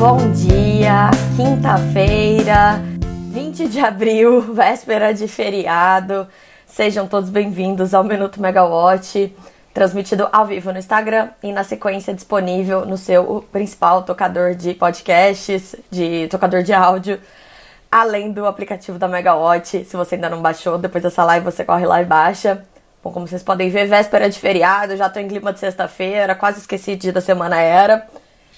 bom 0.00 0.32
dia! 0.32 1.10
Quinta-feira, 1.36 2.80
20 3.30 3.68
de 3.68 3.80
abril, 3.80 4.40
véspera 4.54 5.12
de 5.12 5.28
feriado. 5.28 6.26
Sejam 6.66 7.06
todos 7.06 7.28
bem-vindos 7.28 7.92
ao 7.92 8.02
Minuto 8.02 8.40
Megawatt, 8.40 9.36
transmitido 9.74 10.26
ao 10.32 10.46
vivo 10.46 10.72
no 10.72 10.78
Instagram 10.78 11.28
e 11.42 11.52
na 11.52 11.64
sequência 11.64 12.14
disponível 12.14 12.86
no 12.86 12.96
seu 12.96 13.46
principal 13.52 14.02
tocador 14.02 14.54
de 14.54 14.72
podcasts, 14.72 15.76
de 15.90 16.28
tocador 16.28 16.62
de 16.62 16.72
áudio, 16.72 17.20
além 17.92 18.32
do 18.32 18.46
aplicativo 18.46 18.98
da 18.98 19.06
Megawatt. 19.06 19.84
Se 19.84 19.96
você 19.98 20.14
ainda 20.14 20.30
não 20.30 20.40
baixou, 20.40 20.78
depois 20.78 21.04
dessa 21.04 21.22
live 21.24 21.44
você 21.44 21.62
corre 21.62 21.84
lá 21.84 22.00
e 22.00 22.06
baixa. 22.06 22.64
Bom, 23.04 23.12
como 23.12 23.28
vocês 23.28 23.42
podem 23.42 23.68
ver, 23.68 23.86
véspera 23.86 24.30
de 24.30 24.38
feriado, 24.38 24.96
já 24.96 25.10
tô 25.10 25.20
em 25.20 25.28
clima 25.28 25.52
de 25.52 25.58
sexta-feira, 25.58 26.34
quase 26.34 26.60
esqueci 26.60 26.92
de 26.92 27.02
dia 27.02 27.12
da 27.12 27.20
semana 27.20 27.60
era. 27.60 28.08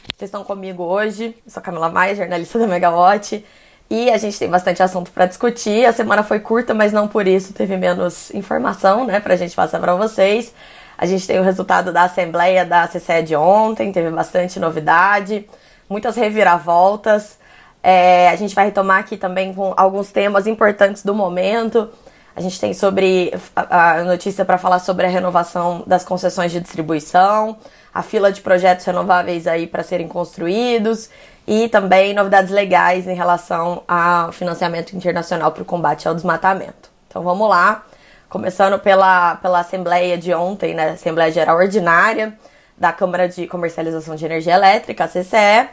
Vocês 0.09 0.29
estão 0.29 0.45
comigo 0.45 0.83
hoje, 0.83 1.37
eu 1.45 1.51
sou 1.51 1.63
Camila 1.63 1.89
Maia, 1.89 2.15
jornalista 2.15 2.59
da 2.59 2.67
Megawatt, 2.67 3.45
e 3.89 4.11
a 4.11 4.19
gente 4.19 4.39
tem 4.39 4.49
bastante 4.49 4.83
assunto 4.83 5.11
para 5.11 5.27
discutir. 5.27 5.85
A 5.87 5.93
semana 5.93 6.23
foi 6.23 6.41
curta, 6.41 6.75
mas 6.75 6.93
não 6.93 7.07
por 7.07 7.27
isso 7.27 7.53
teve 7.53 7.77
menos 7.77 8.31
informação, 8.33 9.05
né, 9.05 9.21
pra 9.21 9.37
gente 9.37 9.55
passar 9.55 9.79
para 9.81 9.95
vocês. 9.95 10.53
A 10.99 11.07
gente 11.07 11.27
tem 11.27 11.39
o 11.39 11.43
resultado 11.43 11.93
da 11.93 12.03
Assembleia 12.05 12.65
da 12.65 12.87
CCE 12.87 13.23
de 13.23 13.37
ontem, 13.37 13.93
teve 13.93 14.11
bastante 14.11 14.59
novidade, 14.59 15.49
muitas 15.89 16.17
reviravoltas. 16.17 17.39
É, 17.83 18.29
a 18.29 18.37
gente 18.37 18.55
vai 18.55 18.67
retomar 18.67 19.01
aqui 19.01 19.17
também 19.17 19.53
com 19.55 19.73
alguns 19.77 20.11
temas 20.13 20.47
importantes 20.47 21.05
do 21.05 21.15
momento. 21.15 21.91
A 22.35 22.41
gente 22.41 22.59
tem 22.59 22.73
sobre 22.73 23.33
a 23.55 24.03
notícia 24.05 24.45
para 24.45 24.59
falar 24.59 24.79
sobre 24.79 25.07
a 25.07 25.09
renovação 25.09 25.83
das 25.87 26.05
concessões 26.05 26.51
de 26.51 26.61
distribuição 26.61 27.59
a 27.95 28.03
fila 28.03 28.33
de 28.33 28.41
projetos 28.41 28.85
renováveis 28.85 29.47
aí 29.47 29.67
para 29.67 29.83
serem 29.83 30.09
construídos 30.09 31.11
e 31.47 31.69
também 31.69 32.15
novidades 32.15 32.51
legais 32.51 33.07
em 33.07 33.15
relação 33.15 33.83
ao 33.87 34.33
financiamento 34.33 34.97
internacional 34.97 35.53
para 35.53 35.63
o 35.63 35.67
combate 35.67 36.09
ao 36.09 36.15
desmatamento. 36.15 36.91
Então 37.09 37.23
vamos 37.23 37.49
lá, 37.49 37.85
começando 38.29 38.79
pela, 38.79 39.37
pela 39.37 39.61
Assembleia 39.61 40.17
de 40.17 40.33
ontem, 40.33 40.75
né, 40.75 40.91
Assembleia 40.91 41.31
Geral 41.31 41.57
Ordinária 41.57 42.33
da 42.79 42.93
Câmara 42.93 43.29
de 43.29 43.47
Comercialização 43.47 44.17
de 44.17 44.25
Energia 44.25 44.55
Elétrica, 44.55 45.05
a 45.05 45.09
CCE. 45.09 45.69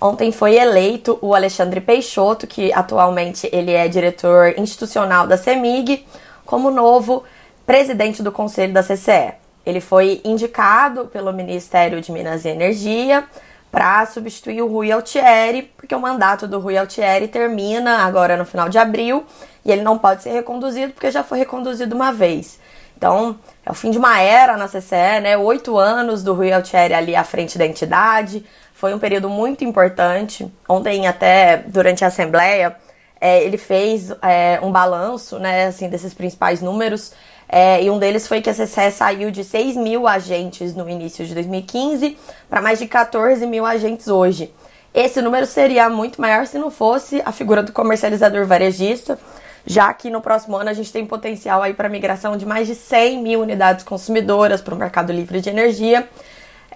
Ontem 0.00 0.30
foi 0.30 0.54
eleito 0.56 1.18
o 1.20 1.34
Alexandre 1.34 1.80
Peixoto, 1.80 2.46
que 2.46 2.72
atualmente 2.72 3.48
ele 3.52 3.72
é 3.72 3.88
diretor 3.88 4.54
institucional 4.58 5.26
da 5.26 5.36
CEMIG, 5.36 6.06
como 6.44 6.70
novo 6.70 7.24
presidente 7.66 8.22
do 8.22 8.30
Conselho 8.30 8.72
da 8.72 8.82
CCE. 8.82 9.45
Ele 9.66 9.80
foi 9.80 10.20
indicado 10.24 11.06
pelo 11.06 11.32
Ministério 11.32 12.00
de 12.00 12.12
Minas 12.12 12.44
e 12.44 12.48
Energia 12.48 13.24
para 13.70 14.06
substituir 14.06 14.62
o 14.62 14.68
Rui 14.68 14.92
Altieri, 14.92 15.62
porque 15.76 15.94
o 15.94 16.00
mandato 16.00 16.46
do 16.46 16.60
Rui 16.60 16.78
Altieri 16.78 17.28
termina 17.28 17.98
agora 17.98 18.36
no 18.36 18.46
final 18.46 18.68
de 18.68 18.78
abril 18.78 19.26
e 19.64 19.72
ele 19.72 19.82
não 19.82 19.98
pode 19.98 20.22
ser 20.22 20.30
reconduzido 20.30 20.92
porque 20.92 21.10
já 21.10 21.24
foi 21.24 21.38
reconduzido 21.38 21.94
uma 21.94 22.12
vez. 22.12 22.60
Então, 22.96 23.38
é 23.64 23.70
o 23.70 23.74
fim 23.74 23.90
de 23.90 23.98
uma 23.98 24.18
era 24.20 24.56
na 24.56 24.68
CCE, 24.68 25.20
né? 25.20 25.36
Oito 25.36 25.76
anos 25.76 26.22
do 26.22 26.32
Rui 26.32 26.50
Altieri 26.50 26.94
ali 26.94 27.14
à 27.14 27.24
frente 27.24 27.58
da 27.58 27.66
entidade. 27.66 28.46
Foi 28.72 28.94
um 28.94 28.98
período 28.98 29.28
muito 29.28 29.64
importante. 29.64 30.50
Ontem, 30.66 31.06
até 31.06 31.58
durante 31.58 32.04
a 32.04 32.08
Assembleia, 32.08 32.76
é, 33.20 33.42
ele 33.42 33.58
fez 33.58 34.10
é, 34.22 34.58
um 34.62 34.70
balanço, 34.70 35.38
né, 35.38 35.66
assim, 35.66 35.88
desses 35.88 36.14
principais 36.14 36.62
números. 36.62 37.12
É, 37.48 37.82
e 37.82 37.90
um 37.90 37.98
deles 37.98 38.26
foi 38.26 38.40
que 38.40 38.50
a 38.50 38.54
CCE 38.54 38.90
saiu 38.90 39.30
de 39.30 39.44
6 39.44 39.76
mil 39.76 40.08
agentes 40.08 40.74
no 40.74 40.88
início 40.88 41.24
de 41.24 41.32
2015 41.34 42.16
para 42.48 42.60
mais 42.60 42.78
de 42.78 42.86
14 42.86 43.46
mil 43.46 43.64
agentes 43.64 44.08
hoje. 44.08 44.52
Esse 44.92 45.20
número 45.20 45.46
seria 45.46 45.88
muito 45.88 46.20
maior 46.20 46.46
se 46.46 46.58
não 46.58 46.70
fosse 46.70 47.22
a 47.24 47.30
figura 47.30 47.62
do 47.62 47.70
comercializador 47.70 48.46
varejista, 48.46 49.18
já 49.66 49.92
que 49.92 50.08
no 50.08 50.20
próximo 50.20 50.56
ano 50.56 50.70
a 50.70 50.72
gente 50.72 50.92
tem 50.92 51.04
potencial 51.04 51.62
aí 51.62 51.74
para 51.74 51.88
migração 51.88 52.36
de 52.36 52.46
mais 52.46 52.66
de 52.66 52.74
100 52.74 53.22
mil 53.22 53.40
unidades 53.40 53.84
consumidoras 53.84 54.60
para 54.60 54.74
o 54.74 54.78
mercado 54.78 55.12
livre 55.12 55.40
de 55.40 55.50
energia, 55.50 56.08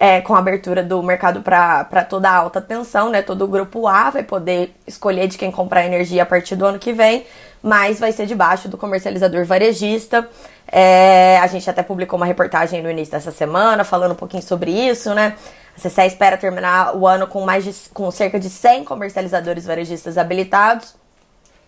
é, 0.01 0.19
com 0.19 0.33
a 0.33 0.39
abertura 0.39 0.81
do 0.81 1.03
mercado 1.03 1.43
para 1.43 2.03
toda 2.09 2.27
a 2.27 2.35
alta 2.35 2.59
tensão, 2.59 3.11
né? 3.11 3.21
Todo 3.21 3.45
o 3.45 3.47
grupo 3.47 3.87
A 3.87 4.09
vai 4.09 4.23
poder 4.23 4.73
escolher 4.87 5.27
de 5.27 5.37
quem 5.37 5.51
comprar 5.51 5.85
energia 5.85 6.23
a 6.23 6.25
partir 6.25 6.55
do 6.55 6.65
ano 6.65 6.79
que 6.79 6.91
vem, 6.91 7.23
mas 7.61 7.99
vai 7.99 8.11
ser 8.11 8.25
debaixo 8.25 8.67
do 8.67 8.79
comercializador 8.79 9.45
varejista. 9.45 10.27
É, 10.71 11.37
a 11.37 11.45
gente 11.45 11.69
até 11.69 11.83
publicou 11.83 12.17
uma 12.17 12.25
reportagem 12.25 12.81
no 12.81 12.89
início 12.89 13.11
dessa 13.11 13.31
semana 13.31 13.83
falando 13.83 14.13
um 14.13 14.15
pouquinho 14.15 14.41
sobre 14.41 14.71
isso, 14.71 15.13
né? 15.13 15.35
A 15.77 15.79
CCE 15.79 16.07
espera 16.07 16.35
terminar 16.35 16.97
o 16.97 17.05
ano 17.05 17.27
com 17.27 17.41
mais 17.41 17.63
de, 17.63 17.71
com 17.93 18.09
cerca 18.09 18.39
de 18.39 18.49
100 18.49 18.85
comercializadores 18.85 19.67
varejistas 19.67 20.17
habilitados. 20.17 20.95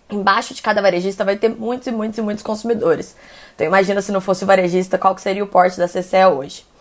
Embaixo 0.09 0.55
de 0.55 0.61
cada 0.63 0.81
varejista 0.81 1.23
vai 1.23 1.35
ter 1.35 1.49
muitos 1.49 1.85
e 1.85 1.91
muitos 1.91 2.17
e 2.17 2.21
muitos 2.23 2.43
consumidores. 2.43 3.15
Então 3.53 3.67
imagina 3.67 4.01
se 4.01 4.11
não 4.11 4.19
fosse 4.19 4.43
o 4.43 4.47
varejista, 4.47 4.97
qual 4.97 5.13
que 5.13 5.21
seria 5.21 5.43
o 5.43 5.47
porte 5.47 5.77
da 5.77 5.87
CCE 5.87 6.25
hoje. 6.35 6.72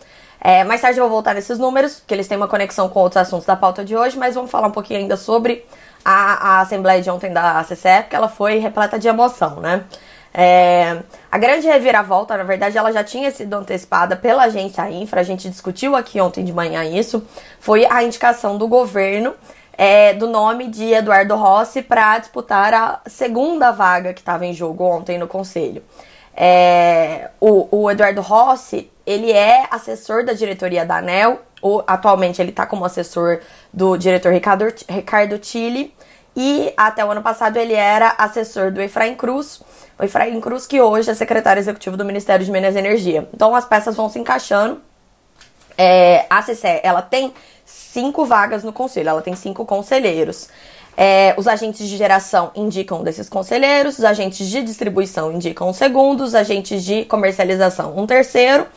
É, 0.45 0.65
mais 0.65 0.81
tarde 0.81 0.99
eu 0.99 1.05
vou 1.05 1.11
voltar 1.13 1.33
nesses 1.33 1.57
números, 1.57 2.03
que 2.05 2.13
eles 2.13 2.27
têm 2.27 2.35
uma 2.35 2.49
conexão 2.49 2.89
com 2.89 2.99
outros 2.99 3.21
assuntos 3.21 3.45
da 3.45 3.55
pauta 3.55 3.85
de 3.85 3.95
hoje, 3.95 4.17
mas 4.17 4.35
vamos 4.35 4.51
falar 4.51 4.67
um 4.67 4.71
pouquinho 4.71 4.99
ainda 4.99 5.15
sobre 5.15 5.65
a, 6.03 6.57
a 6.57 6.59
Assembleia 6.59 7.01
de 7.01 7.09
ontem 7.09 7.31
da 7.31 7.63
CCE, 7.63 8.01
porque 8.01 8.15
ela 8.15 8.27
foi 8.27 8.57
repleta 8.57 8.99
de 8.99 9.07
emoção, 9.07 9.61
né? 9.61 9.85
É, 10.33 11.01
a 11.31 11.37
grande 11.37 11.65
reviravolta, 11.67 12.35
na 12.35 12.43
verdade, 12.43 12.77
ela 12.77 12.91
já 12.91 13.03
tinha 13.05 13.31
sido 13.31 13.53
antecipada 13.53 14.17
pela 14.17 14.43
agência 14.43 14.89
Infra, 14.89 15.21
a 15.21 15.23
gente 15.23 15.49
discutiu 15.49 15.95
aqui 15.95 16.19
ontem 16.19 16.43
de 16.43 16.51
manhã 16.51 16.83
isso, 16.83 17.25
foi 17.59 17.85
a 17.85 18.03
indicação 18.03 18.57
do 18.57 18.67
governo 18.67 19.33
é, 19.77 20.13
do 20.13 20.27
nome 20.27 20.67
de 20.67 20.91
Eduardo 20.91 21.35
Rossi 21.35 21.81
para 21.81 22.17
disputar 22.19 22.73
a 22.73 23.01
segunda 23.05 23.71
vaga 23.71 24.13
que 24.13 24.19
estava 24.19 24.45
em 24.45 24.53
jogo 24.53 24.83
ontem 24.83 25.17
no 25.17 25.27
Conselho. 25.27 25.83
É, 26.35 27.29
o, 27.39 27.67
o, 27.71 27.91
Eduardo 27.91 28.21
Rossi, 28.21 28.89
ele 29.05 29.31
é 29.31 29.67
assessor 29.69 30.25
da 30.25 30.33
diretoria 30.33 30.85
da 30.85 30.97
ANEL, 30.97 31.41
ou, 31.61 31.83
atualmente 31.87 32.41
ele 32.41 32.49
está 32.49 32.65
como 32.65 32.85
assessor 32.85 33.39
do 33.71 33.97
diretor 33.97 34.31
Ricardo, 34.31 34.65
Ricardo 34.89 35.37
Tille, 35.37 35.93
e 36.35 36.73
até 36.75 37.05
o 37.05 37.11
ano 37.11 37.21
passado 37.21 37.57
ele 37.57 37.73
era 37.73 38.15
assessor 38.17 38.71
do 38.71 38.81
Efraim 38.81 39.15
Cruz, 39.15 39.61
o 39.97 40.03
Efraim 40.03 40.39
Cruz 40.41 40.65
que 40.65 40.81
hoje 40.81 41.11
é 41.11 41.13
secretário 41.13 41.59
executivo 41.59 41.95
do 41.95 42.03
Ministério 42.03 42.45
de 42.45 42.51
Minas 42.51 42.75
e 42.75 42.79
Energia. 42.79 43.29
Então 43.33 43.55
as 43.55 43.65
peças 43.65 43.95
vão 43.95 44.09
se 44.09 44.17
encaixando. 44.17 44.81
É, 45.77 46.25
a 46.29 46.41
CCE, 46.41 46.81
ela 46.83 47.01
tem 47.01 47.33
cinco 47.65 48.25
vagas 48.25 48.63
no 48.63 48.73
conselho, 48.73 49.09
ela 49.09 49.21
tem 49.21 49.35
cinco 49.35 49.65
conselheiros. 49.65 50.49
É, 50.95 51.33
os 51.37 51.47
agentes 51.47 51.87
de 51.87 51.97
geração 51.97 52.51
indicam 52.55 52.99
um 52.99 53.03
desses 53.03 53.27
conselheiros, 53.27 53.97
os 53.97 54.03
agentes 54.05 54.47
de 54.47 54.61
distribuição 54.61 55.31
indicam 55.31 55.69
um 55.69 55.73
segundo, 55.73 56.23
os 56.23 56.35
agentes 56.35 56.83
de 56.83 57.05
comercialização 57.05 57.97
um 57.97 58.05
terceiro 58.05 58.67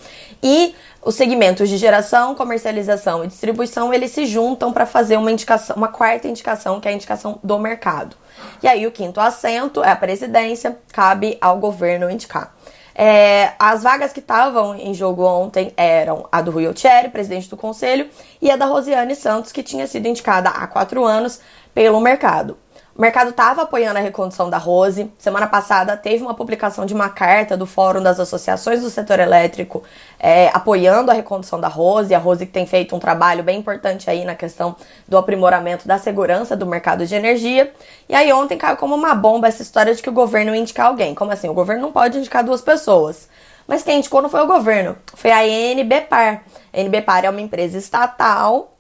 e 0.43 0.75
os 1.03 1.15
segmentos 1.15 1.69
de 1.69 1.77
geração, 1.77 2.35
comercialização 2.35 3.23
e 3.23 3.29
distribuição, 3.29 3.95
eles 3.95 4.11
se 4.11 4.27
juntam 4.27 4.73
para 4.73 4.85
fazer 4.85 5.17
uma 5.17 5.31
indicação, 5.31 5.77
uma 5.77 5.87
quarta 5.87 6.27
indicação, 6.27 6.81
que 6.81 6.89
é 6.89 6.91
a 6.91 6.95
indicação 6.95 7.39
do 7.45 7.59
mercado. 7.61 8.17
E 8.61 8.67
aí 8.67 8.87
o 8.87 8.91
quinto 8.91 9.21
assento 9.21 9.85
é 9.85 9.91
a 9.91 9.97
presidência, 9.97 10.77
cabe 10.93 11.39
ao 11.41 11.59
governo 11.59 12.11
indicar. 12.11 12.57
É, 12.93 13.53
as 13.59 13.83
vagas 13.83 14.13
que 14.13 14.21
estavam 14.21 14.75
em 14.75 14.95
jogo 14.95 15.23
ontem 15.23 15.71
eram 15.77 16.27
a 16.33 16.41
do 16.41 16.51
Rui 16.51 16.67
Altieri, 16.67 17.11
presidente 17.11 17.49
do 17.49 17.57
conselho, 17.57 18.09
e 18.41 18.51
a 18.51 18.57
da 18.57 18.65
Rosiane 18.65 19.15
Santos, 19.15 19.53
que 19.53 19.63
tinha 19.63 19.87
sido 19.87 20.09
indicada 20.09 20.49
há 20.49 20.67
quatro 20.67 21.05
anos 21.05 21.39
pelo 21.77 22.01
mercado. 22.01 22.57
O 22.97 23.03
mercado 23.03 23.29
estava 23.29 23.61
apoiando 23.61 23.99
a 23.99 24.01
recondução 24.01 24.49
da 24.49 24.57
Rose. 24.57 25.13
Semana 25.19 25.47
passada 25.47 25.95
teve 25.95 26.25
uma 26.25 26.33
publicação 26.33 26.87
de 26.87 26.95
uma 26.95 27.11
carta 27.11 27.55
do 27.55 27.67
Fórum 27.67 28.03
das 28.03 28.19
Associações 28.19 28.81
do 28.81 28.89
Setor 28.89 29.21
Elétrico 29.21 29.83
é, 30.19 30.49
apoiando 30.55 31.11
a 31.11 31.15
recondução 31.15 31.61
da 31.61 31.69
Rose. 31.69 32.15
A 32.15 32.19
Rose 32.19 32.47
que 32.47 32.53
tem 32.53 32.65
feito 32.65 32.97
um 32.97 32.99
trabalho 32.99 33.43
bem 33.43 33.59
importante 33.59 34.09
aí 34.09 34.25
na 34.25 34.35
questão 34.35 34.75
do 35.07 35.19
aprimoramento 35.19 35.87
da 35.87 35.99
segurança 35.99 36.57
do 36.57 36.65
mercado 36.65 37.05
de 37.05 37.15
energia. 37.15 37.71
E 38.09 38.15
aí 38.15 38.33
ontem 38.33 38.57
caiu 38.57 38.79
como 38.79 38.95
uma 38.95 39.15
bomba 39.15 39.47
essa 39.47 39.61
história 39.61 39.95
de 39.95 40.03
que 40.03 40.09
o 40.09 40.15
governo 40.15 40.55
ia 40.55 40.61
indicar 40.63 40.87
alguém. 40.87 41.15
Como 41.15 41.31
assim? 41.31 41.51
O 41.51 41.55
governo 41.55 41.83
não 41.83 41.93
pode 41.93 42.17
indicar 42.17 42.43
duas 42.43 42.63
pessoas. 42.63 43.29
Mas 43.69 43.83
quem 43.83 43.99
indicou 43.99 44.23
não 44.23 44.31
foi 44.31 44.41
o 44.41 44.47
governo, 44.47 44.97
foi 45.13 45.31
a 45.31 45.47
NBPAR. 45.47 46.43
A 46.73 46.81
NBPAR 46.81 47.27
é 47.27 47.29
uma 47.29 47.43
empresa 47.43 47.77
estatal 47.77 48.76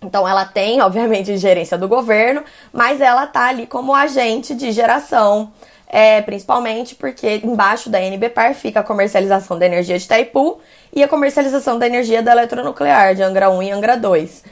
então 0.00 0.26
ela 0.26 0.44
tem, 0.44 0.80
obviamente, 0.80 1.36
gerência 1.36 1.76
do 1.76 1.88
governo, 1.88 2.42
mas 2.72 3.00
ela 3.00 3.26
tá 3.26 3.48
ali 3.48 3.66
como 3.66 3.94
agente 3.94 4.54
de 4.54 4.70
geração, 4.70 5.52
é, 5.88 6.22
principalmente 6.22 6.94
porque 6.94 7.40
embaixo 7.42 7.90
da 7.90 8.00
NBPAR 8.00 8.54
fica 8.54 8.80
a 8.80 8.84
comercialização 8.84 9.58
da 9.58 9.66
energia 9.66 9.98
de 9.98 10.04
Itaipu 10.04 10.60
e 10.92 11.02
a 11.02 11.08
comercialização 11.08 11.78
da 11.78 11.86
energia 11.86 12.22
da 12.22 12.32
eletronuclear 12.32 13.14
de 13.14 13.22
Angra 13.22 13.50
1 13.50 13.62
e 13.62 13.70
Angra 13.72 13.96
2. 13.96 14.44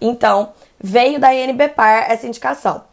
Então, 0.00 0.52
veio 0.80 1.18
da 1.18 1.32
NBPAR 1.34 2.10
essa 2.10 2.26
indicação. 2.26 2.84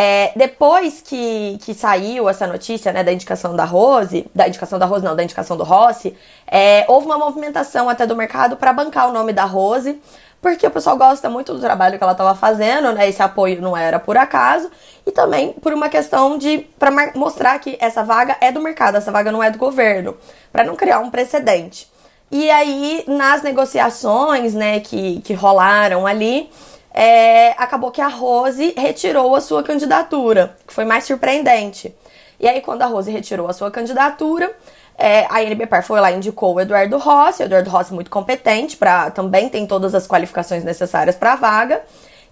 É, 0.00 0.30
depois 0.36 1.00
que, 1.00 1.58
que 1.60 1.74
saiu 1.74 2.28
essa 2.28 2.46
notícia, 2.46 2.92
né, 2.92 3.02
da 3.02 3.12
indicação 3.12 3.56
da 3.56 3.64
Rose, 3.64 4.30
da 4.32 4.46
indicação 4.46 4.78
da 4.78 4.86
Rose 4.86 5.04
não, 5.04 5.16
da 5.16 5.24
indicação 5.24 5.56
do 5.56 5.64
Rossi, 5.64 6.16
é, 6.46 6.84
houve 6.86 7.06
uma 7.06 7.18
movimentação 7.18 7.88
até 7.88 8.06
do 8.06 8.14
mercado 8.14 8.56
para 8.56 8.72
bancar 8.72 9.08
o 9.08 9.12
nome 9.12 9.32
da 9.32 9.44
Rose, 9.44 10.00
porque 10.40 10.66
o 10.66 10.70
pessoal 10.70 10.96
gosta 10.96 11.28
muito 11.28 11.52
do 11.52 11.60
trabalho 11.60 11.98
que 11.98 12.02
ela 12.02 12.12
estava 12.12 12.34
fazendo, 12.34 12.92
né? 12.92 13.08
Esse 13.08 13.22
apoio 13.22 13.60
não 13.60 13.76
era 13.76 13.98
por 13.98 14.16
acaso, 14.16 14.70
e 15.06 15.10
também 15.10 15.52
por 15.54 15.72
uma 15.72 15.88
questão 15.88 16.38
de 16.38 16.66
para 16.78 16.90
mostrar 17.14 17.58
que 17.58 17.76
essa 17.80 18.04
vaga 18.04 18.36
é 18.40 18.52
do 18.52 18.60
mercado, 18.60 18.96
essa 18.96 19.10
vaga 19.10 19.32
não 19.32 19.42
é 19.42 19.50
do 19.50 19.58
governo, 19.58 20.16
para 20.52 20.64
não 20.64 20.76
criar 20.76 21.00
um 21.00 21.10
precedente. 21.10 21.90
E 22.30 22.50
aí, 22.50 23.04
nas 23.06 23.42
negociações, 23.42 24.52
né, 24.52 24.80
que, 24.80 25.20
que 25.22 25.32
rolaram 25.32 26.06
ali, 26.06 26.50
é, 26.92 27.50
acabou 27.52 27.90
que 27.90 28.02
a 28.02 28.08
Rose 28.08 28.74
retirou 28.76 29.34
a 29.34 29.40
sua 29.40 29.62
candidatura, 29.62 30.54
que 30.66 30.74
foi 30.74 30.84
mais 30.84 31.04
surpreendente. 31.04 31.94
E 32.38 32.46
aí, 32.46 32.60
quando 32.60 32.82
a 32.82 32.86
Rose 32.86 33.10
retirou 33.10 33.48
a 33.48 33.52
sua 33.52 33.70
candidatura, 33.70 34.54
é, 34.98 35.26
a 35.30 35.40
NBPAR 35.44 35.84
foi 35.84 36.00
lá 36.00 36.10
e 36.10 36.16
indicou 36.16 36.56
o 36.56 36.60
Eduardo 36.60 36.98
Rossi, 36.98 37.44
o 37.44 37.46
Eduardo 37.46 37.70
Rossi 37.70 37.94
muito 37.94 38.10
competente, 38.10 38.76
para 38.76 39.12
também 39.12 39.48
tem 39.48 39.64
todas 39.64 39.94
as 39.94 40.08
qualificações 40.08 40.64
necessárias 40.64 41.14
para 41.14 41.34
a 41.34 41.36
vaga, 41.36 41.82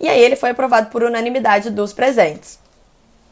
e 0.00 0.08
aí 0.08 0.20
ele 0.20 0.34
foi 0.34 0.50
aprovado 0.50 0.90
por 0.90 1.04
unanimidade 1.04 1.70
dos 1.70 1.92
presentes. 1.92 2.58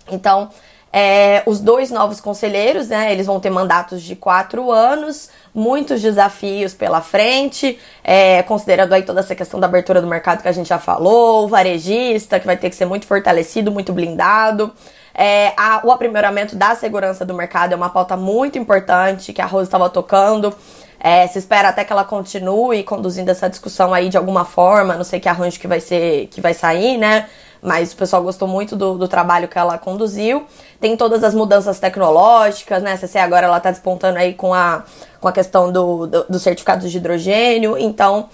Então, 0.09 0.51
é, 0.97 1.43
os 1.45 1.59
dois 1.59 1.91
novos 1.91 2.21
conselheiros, 2.21 2.87
né, 2.87 3.11
eles 3.11 3.27
vão 3.27 3.41
ter 3.41 3.51
mandatos 3.51 4.01
de 4.01 4.15
quatro 4.15 4.71
anos, 4.71 5.29
muitos 5.53 6.01
desafios 6.01 6.73
pela 6.73 7.01
frente, 7.01 7.77
é, 8.05 8.45
considerando 8.45 8.93
aí 8.93 9.03
toda 9.03 9.19
essa 9.19 9.35
questão 9.35 9.59
da 9.59 9.67
abertura 9.67 10.01
do 10.01 10.07
mercado 10.07 10.41
que 10.41 10.47
a 10.49 10.53
gente 10.53 10.69
já 10.69 10.79
falou, 10.79 11.47
o 11.47 11.49
varejista, 11.49 12.39
que 12.39 12.47
vai 12.47 12.57
ter 12.57 12.71
que 12.71 12.77
ser 12.77 12.87
muito 12.87 13.09
fortalecido, 13.09 13.73
muito 13.73 13.93
blindado. 13.93 14.73
É, 15.14 15.52
a, 15.56 15.81
o 15.84 15.93
aprimoramento 15.93 16.56
da 16.56 16.75
segurança 16.75 17.25
do 17.25 17.32
mercado 17.34 17.72
é 17.72 17.76
uma 17.76 17.88
pauta 17.88 18.16
muito 18.16 18.58
importante 18.58 19.32
que 19.32 19.40
a 19.40 19.46
Rose 19.46 19.69
estava 19.69 19.88
tocando. 19.88 20.55
É, 20.99 21.26
se 21.26 21.38
espera 21.38 21.69
até 21.69 21.84
que 21.84 21.93
ela 21.93 22.05
continue 22.05 22.82
conduzindo 22.82 23.31
essa 23.31 23.49
discussão 23.49 23.93
aí 23.93 24.08
de 24.08 24.16
alguma 24.16 24.44
forma, 24.44 24.94
não 24.94 25.05
sei 25.05 25.20
que 25.20 25.28
arranjo 25.28 25.61
que 25.61 25.69
vai 25.69 25.78
ser, 25.78 26.28
que 26.28 26.40
vai 26.40 26.55
sair, 26.55 26.96
né? 26.96 27.28
Mas 27.61 27.93
o 27.93 27.96
pessoal 27.96 28.22
gostou 28.22 28.46
muito 28.46 28.76
do, 28.76 28.99
do 28.99 29.08
trabalho 29.08 29.49
que 29.49 29.58
ela 29.58 29.78
conduziu. 29.78 30.44
Tem 30.81 30.96
todas 30.96 31.25
as 31.25 31.34
mudanças 31.34 31.78
tecnológicas, 31.78 32.82
né? 32.82 32.93
A 32.93 32.96
CC 32.96 33.19
agora 33.19 33.46
ela 33.46 33.58
tá 33.58 33.70
despontando 33.70 34.19
aí 34.19 34.34
com 34.34 34.52
a, 34.52 34.82
com 35.19 35.28
a 35.28 35.32
questão 35.32 35.72
do, 35.72 36.06
do, 36.06 36.25
do 36.25 36.38
de 36.38 36.96
hidrogênio. 36.99 37.78
Então, 37.78 38.28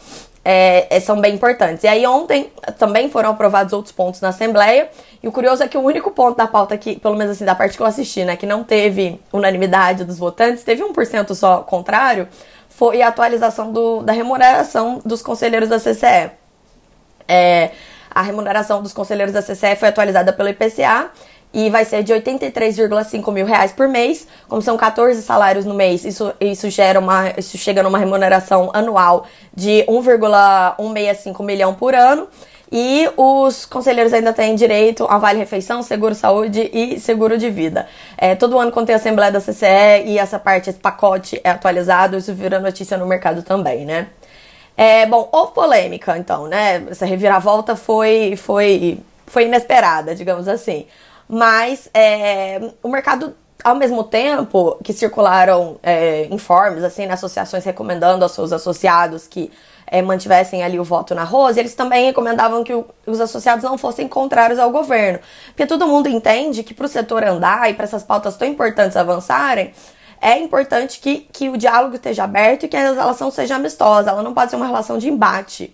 é, 0.52 0.88
é, 0.90 0.98
são 0.98 1.20
bem 1.20 1.36
importantes. 1.36 1.84
E 1.84 1.86
aí 1.86 2.04
ontem 2.04 2.50
também 2.76 3.08
foram 3.08 3.30
aprovados 3.30 3.72
outros 3.72 3.92
pontos 3.92 4.20
na 4.20 4.30
Assembleia. 4.30 4.88
E 5.22 5.28
o 5.28 5.32
curioso 5.32 5.62
é 5.62 5.68
que 5.68 5.78
o 5.78 5.80
único 5.80 6.10
ponto 6.10 6.36
da 6.36 6.48
pauta 6.48 6.76
que, 6.76 6.98
pelo 6.98 7.14
menos 7.14 7.36
assim, 7.36 7.44
da 7.44 7.54
parte 7.54 7.76
que 7.76 7.82
eu 7.82 7.86
assisti, 7.86 8.24
né, 8.24 8.34
que 8.34 8.46
não 8.46 8.64
teve 8.64 9.20
unanimidade 9.32 10.04
dos 10.04 10.18
votantes, 10.18 10.64
teve 10.64 10.82
1% 10.82 11.34
só 11.36 11.58
contrário, 11.58 12.26
foi 12.68 13.00
a 13.00 13.06
atualização 13.06 13.70
do, 13.70 14.02
da 14.02 14.12
remuneração 14.12 15.00
dos 15.04 15.22
conselheiros 15.22 15.68
da 15.68 15.78
CCE. 15.78 16.32
É, 17.28 17.70
a 18.10 18.20
remuneração 18.20 18.82
dos 18.82 18.92
conselheiros 18.92 19.32
da 19.32 19.42
CCE 19.42 19.76
foi 19.76 19.88
atualizada 19.88 20.32
pelo 20.32 20.48
IPCA 20.48 21.10
e 21.52 21.68
vai 21.68 21.84
ser 21.84 22.02
de 22.02 22.12
83,5 22.12 23.32
mil 23.32 23.44
reais 23.44 23.72
por 23.72 23.88
mês. 23.88 24.26
Como 24.48 24.62
são 24.62 24.76
14 24.76 25.20
salários 25.22 25.64
no 25.64 25.74
mês, 25.74 26.04
isso, 26.04 26.32
isso, 26.40 26.70
gera 26.70 26.98
uma, 26.98 27.32
isso 27.36 27.58
chega 27.58 27.82
numa 27.82 27.98
remuneração 27.98 28.70
anual 28.72 29.26
de 29.54 29.84
1,165 29.88 31.42
milhão 31.42 31.74
por 31.74 31.94
ano. 31.94 32.28
E 32.72 33.10
os 33.16 33.66
conselheiros 33.66 34.12
ainda 34.12 34.32
têm 34.32 34.54
direito 34.54 35.04
a 35.10 35.18
vale-refeição, 35.18 35.82
seguro-saúde 35.82 36.70
e 36.72 37.00
seguro 37.00 37.36
de 37.36 37.50
vida. 37.50 37.88
É, 38.16 38.36
todo 38.36 38.56
ano, 38.60 38.70
quando 38.70 38.86
tem 38.86 38.94
a 38.94 38.96
Assembleia 38.96 39.32
da 39.32 39.40
CCE 39.40 40.04
e 40.06 40.18
essa 40.18 40.38
parte, 40.38 40.70
esse 40.70 40.78
pacote 40.78 41.40
é 41.42 41.50
atualizado, 41.50 42.16
isso 42.16 42.32
vira 42.32 42.60
notícia 42.60 42.96
no 42.96 43.06
mercado 43.06 43.42
também, 43.42 43.84
né? 43.84 44.06
É, 44.76 45.04
bom, 45.04 45.28
houve 45.32 45.52
polêmica, 45.52 46.16
então, 46.16 46.46
né? 46.46 46.84
Essa 46.88 47.04
reviravolta 47.04 47.74
foi, 47.74 48.36
foi, 48.36 49.00
foi 49.26 49.46
inesperada, 49.46 50.14
digamos 50.14 50.46
assim. 50.46 50.86
Mas 51.32 51.88
é, 51.94 52.60
o 52.82 52.88
mercado, 52.88 53.36
ao 53.62 53.76
mesmo 53.76 54.02
tempo 54.02 54.76
que 54.82 54.92
circularam 54.92 55.78
é, 55.80 56.26
informes, 56.28 56.82
assim, 56.82 57.06
né, 57.06 57.14
associações 57.14 57.64
recomendando 57.64 58.24
aos 58.24 58.32
seus 58.32 58.52
associados 58.52 59.28
que 59.28 59.48
é, 59.86 60.02
mantivessem 60.02 60.64
ali 60.64 60.80
o 60.80 60.82
voto 60.82 61.14
na 61.14 61.22
Rose, 61.22 61.60
eles 61.60 61.76
também 61.76 62.06
recomendavam 62.06 62.64
que 62.64 62.74
o, 62.74 62.84
os 63.06 63.20
associados 63.20 63.62
não 63.62 63.78
fossem 63.78 64.08
contrários 64.08 64.58
ao 64.58 64.72
governo. 64.72 65.20
Porque 65.46 65.66
todo 65.66 65.86
mundo 65.86 66.08
entende 66.08 66.64
que 66.64 66.74
para 66.74 66.86
o 66.86 66.88
setor 66.88 67.22
andar 67.22 67.70
e 67.70 67.74
para 67.74 67.84
essas 67.84 68.02
pautas 68.02 68.36
tão 68.36 68.48
importantes 68.48 68.96
avançarem, 68.96 69.72
é 70.20 70.36
importante 70.36 70.98
que, 70.98 71.28
que 71.32 71.48
o 71.48 71.56
diálogo 71.56 71.94
esteja 71.94 72.24
aberto 72.24 72.64
e 72.64 72.68
que 72.68 72.76
a 72.76 72.92
relação 72.92 73.30
seja 73.30 73.54
amistosa. 73.54 74.10
Ela 74.10 74.22
não 74.22 74.34
pode 74.34 74.50
ser 74.50 74.56
uma 74.56 74.66
relação 74.66 74.98
de 74.98 75.08
embate. 75.08 75.72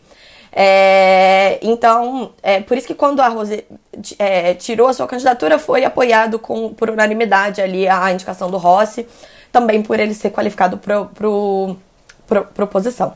É, 0.59 1.59
então, 1.61 2.33
é 2.43 2.63
por 2.63 2.79
isso 2.79 2.87
que 2.87 2.95
quando 2.95 3.21
a 3.21 3.29
Rose 3.29 3.63
é, 4.19 4.55
tirou 4.55 4.89
a 4.89 4.95
sua 4.95 5.07
candidatura, 5.07 5.59
foi 5.59 5.85
apoiado 5.85 6.39
com, 6.39 6.73
por 6.73 6.89
unanimidade 6.89 7.61
ali 7.61 7.87
a 7.87 8.11
indicação 8.11 8.51
do 8.51 8.57
Rossi, 8.57 9.07
também 9.53 9.83
por 9.83 10.01
ele 10.01 10.15
ser 10.15 10.31
qualificado 10.31 10.79
para 10.79 12.43
proposição. 12.55 13.15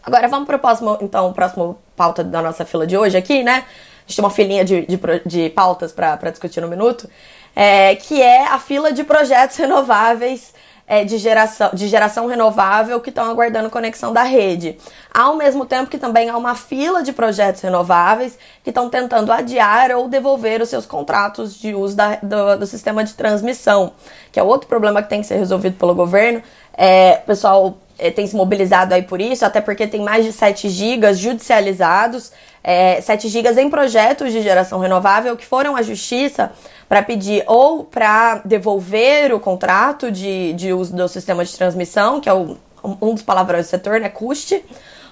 Agora 0.00 0.28
vamos 0.28 0.46
para 0.46 0.54
o 0.54 0.58
próximo, 0.60 0.96
então, 1.00 1.32
próximo 1.32 1.76
pauta 1.96 2.22
da 2.22 2.40
nossa 2.40 2.64
fila 2.64 2.86
de 2.86 2.96
hoje 2.96 3.16
aqui, 3.16 3.42
né? 3.42 3.64
A 4.06 4.06
gente 4.06 4.16
tem 4.16 4.24
uma 4.24 4.30
filinha 4.30 4.64
de, 4.64 4.86
de, 4.86 5.00
de 5.26 5.50
pautas 5.50 5.90
para 5.90 6.30
discutir 6.30 6.60
no 6.60 6.68
minuto, 6.68 7.10
é, 7.56 7.96
que 7.96 8.22
é 8.22 8.46
a 8.46 8.60
fila 8.60 8.92
de 8.92 9.02
projetos 9.02 9.56
renováveis 9.56 10.54
é, 10.86 11.04
de, 11.04 11.18
geração, 11.18 11.70
de 11.72 11.88
geração 11.88 12.26
renovável 12.26 13.00
que 13.00 13.08
estão 13.08 13.30
aguardando 13.30 13.70
conexão 13.70 14.12
da 14.12 14.22
rede. 14.22 14.76
Ao 15.12 15.36
mesmo 15.36 15.64
tempo 15.64 15.90
que 15.90 15.98
também 15.98 16.28
há 16.28 16.36
uma 16.36 16.54
fila 16.54 17.02
de 17.02 17.12
projetos 17.12 17.62
renováveis 17.62 18.38
que 18.62 18.70
estão 18.70 18.90
tentando 18.90 19.32
adiar 19.32 19.90
ou 19.92 20.08
devolver 20.08 20.60
os 20.60 20.68
seus 20.68 20.86
contratos 20.86 21.58
de 21.58 21.74
uso 21.74 21.96
da, 21.96 22.16
do, 22.16 22.58
do, 22.58 22.66
sistema 22.66 23.02
de 23.02 23.14
transmissão, 23.14 23.92
que 24.30 24.38
é 24.38 24.42
outro 24.42 24.68
problema 24.68 25.02
que 25.02 25.08
tem 25.08 25.20
que 25.20 25.26
ser 25.26 25.36
resolvido 25.36 25.76
pelo 25.76 25.94
governo. 25.94 26.42
É, 26.76 27.20
o 27.22 27.26
pessoal 27.26 27.78
é, 27.98 28.10
tem 28.10 28.26
se 28.26 28.34
mobilizado 28.34 28.94
aí 28.94 29.02
por 29.02 29.20
isso, 29.20 29.44
até 29.44 29.60
porque 29.60 29.86
tem 29.86 30.02
mais 30.02 30.24
de 30.24 30.32
7 30.32 30.68
gigas 30.68 31.18
judicializados, 31.18 32.32
é, 32.62 33.00
7 33.00 33.28
gigas 33.28 33.56
em 33.56 33.70
projetos 33.70 34.32
de 34.32 34.42
geração 34.42 34.78
renovável 34.78 35.36
que 35.36 35.46
foram 35.46 35.76
à 35.76 35.82
justiça 35.82 36.52
para 36.88 37.02
pedir 37.02 37.44
ou 37.46 37.84
para 37.84 38.40
devolver 38.44 39.32
o 39.32 39.40
contrato 39.40 40.10
de, 40.10 40.52
de 40.54 40.72
uso 40.72 40.94
do 40.94 41.08
sistema 41.08 41.44
de 41.44 41.56
transmissão, 41.56 42.20
que 42.20 42.28
é 42.28 42.34
o, 42.34 42.56
um 42.82 43.14
dos 43.14 43.22
palavrões 43.22 43.66
do 43.66 43.70
setor, 43.70 44.00
né, 44.00 44.08
custe, 44.08 44.62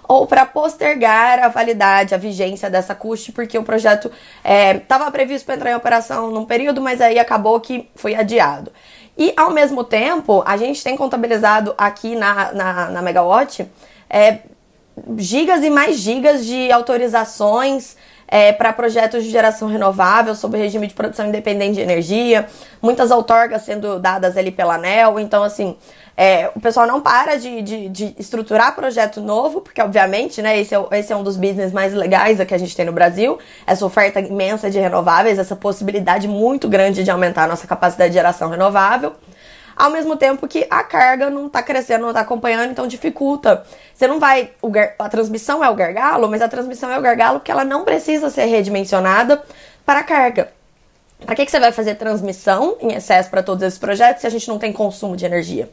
ou 0.06 0.26
para 0.26 0.44
postergar 0.44 1.38
a 1.38 1.48
validade, 1.48 2.14
a 2.14 2.18
vigência 2.18 2.68
dessa 2.68 2.94
custe, 2.94 3.32
porque 3.32 3.56
o 3.56 3.62
projeto 3.62 4.10
estava 4.44 5.06
é, 5.06 5.10
previsto 5.10 5.46
para 5.46 5.54
entrar 5.54 5.70
em 5.70 5.74
operação 5.74 6.30
num 6.30 6.44
período, 6.44 6.80
mas 6.80 7.00
aí 7.00 7.18
acabou 7.18 7.58
que 7.60 7.88
foi 7.94 8.14
adiado. 8.14 8.72
E 9.16 9.32
ao 9.36 9.50
mesmo 9.50 9.84
tempo, 9.84 10.42
a 10.46 10.56
gente 10.56 10.82
tem 10.82 10.96
contabilizado 10.96 11.74
aqui 11.76 12.16
na, 12.16 12.52
na, 12.52 12.90
na 12.90 13.02
Megawatt 13.02 13.66
é, 14.08 14.38
gigas 15.16 15.62
e 15.62 15.70
mais 15.70 15.98
gigas 15.98 16.44
de 16.44 16.70
autorizações 16.72 17.96
é, 18.26 18.50
para 18.50 18.72
projetos 18.72 19.24
de 19.24 19.30
geração 19.30 19.68
renovável, 19.68 20.34
sob 20.34 20.56
regime 20.56 20.86
de 20.86 20.94
produção 20.94 21.26
independente 21.26 21.74
de 21.74 21.80
energia, 21.82 22.46
muitas 22.80 23.10
outorgas 23.10 23.62
sendo 23.62 23.98
dadas 23.98 24.38
ali 24.38 24.50
pela 24.50 24.76
ANEL. 24.76 25.20
Então, 25.20 25.42
assim, 25.42 25.76
é, 26.16 26.50
o 26.54 26.60
pessoal 26.60 26.86
não 26.86 27.00
para 27.00 27.36
de, 27.36 27.62
de, 27.62 27.88
de, 27.88 28.14
estruturar 28.18 28.74
projeto 28.74 29.20
novo, 29.20 29.60
porque, 29.60 29.80
obviamente, 29.80 30.42
né, 30.42 30.58
esse 30.60 30.74
é, 30.74 30.86
esse 30.92 31.12
é 31.12 31.16
um 31.16 31.22
dos 31.22 31.36
business 31.36 31.72
mais 31.72 31.94
legais 31.94 32.42
que 32.44 32.54
a 32.54 32.58
gente 32.58 32.76
tem 32.76 32.84
no 32.84 32.92
Brasil, 32.92 33.38
essa 33.66 33.84
oferta 33.84 34.20
imensa 34.20 34.70
de 34.70 34.78
renováveis, 34.78 35.38
essa 35.38 35.56
possibilidade 35.56 36.28
muito 36.28 36.68
grande 36.68 37.02
de 37.02 37.10
aumentar 37.10 37.44
a 37.44 37.48
nossa 37.48 37.66
capacidade 37.66 38.10
de 38.10 38.14
geração 38.14 38.50
renovável 38.50 39.14
ao 39.76 39.90
mesmo 39.90 40.16
tempo 40.16 40.46
que 40.46 40.66
a 40.70 40.82
carga 40.84 41.30
não 41.30 41.46
está 41.46 41.62
crescendo, 41.62 42.02
não 42.02 42.10
está 42.10 42.20
acompanhando, 42.20 42.70
então 42.70 42.86
dificulta. 42.86 43.64
Você 43.94 44.06
não 44.06 44.20
vai. 44.20 44.50
a 44.98 45.08
transmissão 45.08 45.64
é 45.64 45.70
o 45.70 45.74
gargalo, 45.74 46.28
mas 46.28 46.42
a 46.42 46.48
transmissão 46.48 46.90
é 46.90 46.98
o 46.98 47.02
gargalo 47.02 47.40
porque 47.40 47.50
ela 47.50 47.64
não 47.64 47.84
precisa 47.84 48.30
ser 48.30 48.44
redimensionada 48.44 49.42
para 49.84 50.00
a 50.00 50.04
carga. 50.04 50.52
Para 51.24 51.34
que, 51.34 51.44
que 51.44 51.50
você 51.50 51.60
vai 51.60 51.72
fazer 51.72 51.94
transmissão 51.94 52.76
em 52.80 52.92
excesso 52.94 53.30
para 53.30 53.42
todos 53.42 53.62
esses 53.62 53.78
projetos 53.78 54.20
se 54.20 54.26
a 54.26 54.30
gente 54.30 54.48
não 54.48 54.58
tem 54.58 54.72
consumo 54.72 55.16
de 55.16 55.24
energia? 55.24 55.70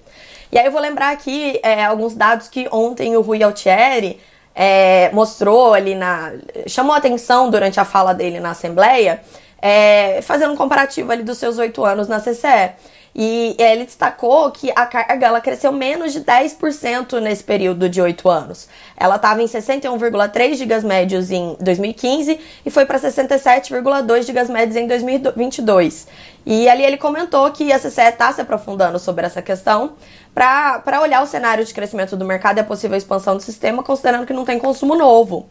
E 0.52 0.58
aí 0.58 0.66
eu 0.66 0.72
vou 0.72 0.82
lembrar 0.82 1.12
aqui 1.12 1.60
é, 1.62 1.84
alguns 1.84 2.16
dados 2.16 2.48
que 2.48 2.68
ontem 2.72 3.16
o 3.16 3.22
Rui 3.22 3.44
Altieri 3.44 4.20
é, 4.56 5.10
mostrou 5.14 5.74
ali 5.74 5.96
na. 5.96 6.34
chamou 6.68 6.96
atenção 6.96 7.50
durante 7.50 7.80
a 7.80 7.86
fala 7.86 8.14
dele 8.14 8.40
na 8.40 8.52
Assembleia, 8.52 9.22
é, 9.62 10.22
fazendo 10.22 10.54
um 10.54 10.58
comparativo 10.58 11.12
ali 11.12 11.24
dos 11.24 11.38
seus 11.38 11.58
oito 11.58 11.86
anos 11.86 12.08
na 12.08 12.20
CCE. 12.20 12.72
E 13.16 13.56
ele 13.58 13.86
destacou 13.86 14.50
que 14.52 14.72
a 14.76 14.86
carga 14.86 15.28
ela 15.28 15.42
cresceu 15.42 15.72
menos 15.72 16.14
de 16.14 16.22
10% 16.22 17.20
nesse 17.20 17.44
período 17.44 17.90
de 17.90 18.02
8 18.02 18.30
anos. 18.30 18.68
Ela 18.96 19.16
estava 19.16 19.42
em 19.42 19.46
61,3 19.46 20.56
gigas 20.56 20.84
médios 20.84 21.32
em 21.32 21.58
2015 21.60 22.40
e 22.66 22.70
foi 22.70 22.86
para 22.86 23.00
67,2 23.00 24.24
gigas 24.24 24.50
médios 24.50 24.76
em 24.76 24.88
2022. 24.88 26.08
E 26.46 26.70
ali 26.70 26.84
ele 26.84 26.98
comentou 26.98 27.52
que 27.52 27.72
a 27.72 27.80
CCE 27.80 28.10
está 28.10 28.32
se 28.32 28.42
aprofundando 28.42 28.98
sobre 29.00 29.26
essa 29.26 29.42
questão 29.42 29.94
para 30.34 31.02
olhar 31.02 31.22
o 31.22 31.28
cenário 31.28 31.66
de 31.66 31.74
crescimento 31.74 32.16
do 32.16 32.26
mercado 32.26 32.58
e 32.58 32.62
a 32.62 32.64
possível 32.64 32.98
expansão 32.98 33.36
do 33.36 33.44
sistema, 33.44 33.84
considerando 33.84 34.26
que 34.26 34.34
não 34.34 34.46
tem 34.46 34.58
consumo 34.58 34.96
novo. 34.96 35.48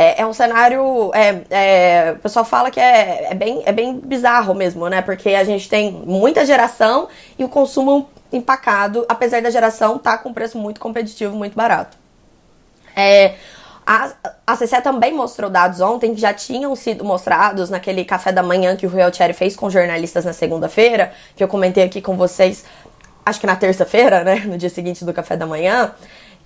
É, 0.00 0.22
é 0.22 0.26
um 0.26 0.32
cenário. 0.32 1.10
É, 1.12 1.42
é, 1.50 2.12
o 2.12 2.20
pessoal 2.20 2.44
fala 2.44 2.70
que 2.70 2.78
é, 2.78 3.32
é, 3.32 3.34
bem, 3.34 3.64
é 3.66 3.72
bem 3.72 3.98
bizarro 3.98 4.54
mesmo, 4.54 4.88
né? 4.88 5.02
Porque 5.02 5.30
a 5.30 5.42
gente 5.42 5.68
tem 5.68 5.90
muita 5.90 6.46
geração 6.46 7.08
e 7.36 7.42
o 7.42 7.48
consumo 7.48 8.08
empacado, 8.32 9.04
apesar 9.08 9.42
da 9.42 9.50
geração 9.50 9.96
estar 9.96 10.12
tá 10.12 10.18
com 10.18 10.32
preço 10.32 10.56
muito 10.56 10.78
competitivo, 10.80 11.34
muito 11.34 11.56
barato. 11.56 11.96
É, 12.94 13.34
a, 13.84 14.12
a 14.46 14.56
CCE 14.56 14.80
também 14.82 15.12
mostrou 15.12 15.50
dados 15.50 15.80
ontem 15.80 16.14
que 16.14 16.20
já 16.20 16.32
tinham 16.32 16.76
sido 16.76 17.04
mostrados 17.04 17.68
naquele 17.68 18.04
café 18.04 18.30
da 18.30 18.42
manhã 18.42 18.76
que 18.76 18.86
o 18.86 18.88
Rui 18.88 19.02
Altieri 19.02 19.32
fez 19.32 19.56
com 19.56 19.68
jornalistas 19.68 20.24
na 20.24 20.32
segunda-feira, 20.32 21.12
que 21.34 21.42
eu 21.42 21.48
comentei 21.48 21.82
aqui 21.82 22.00
com 22.00 22.16
vocês, 22.16 22.64
acho 23.26 23.40
que 23.40 23.48
na 23.48 23.56
terça-feira, 23.56 24.22
né? 24.22 24.44
No 24.46 24.56
dia 24.56 24.70
seguinte 24.70 25.04
do 25.04 25.12
café 25.12 25.36
da 25.36 25.44
manhã 25.44 25.92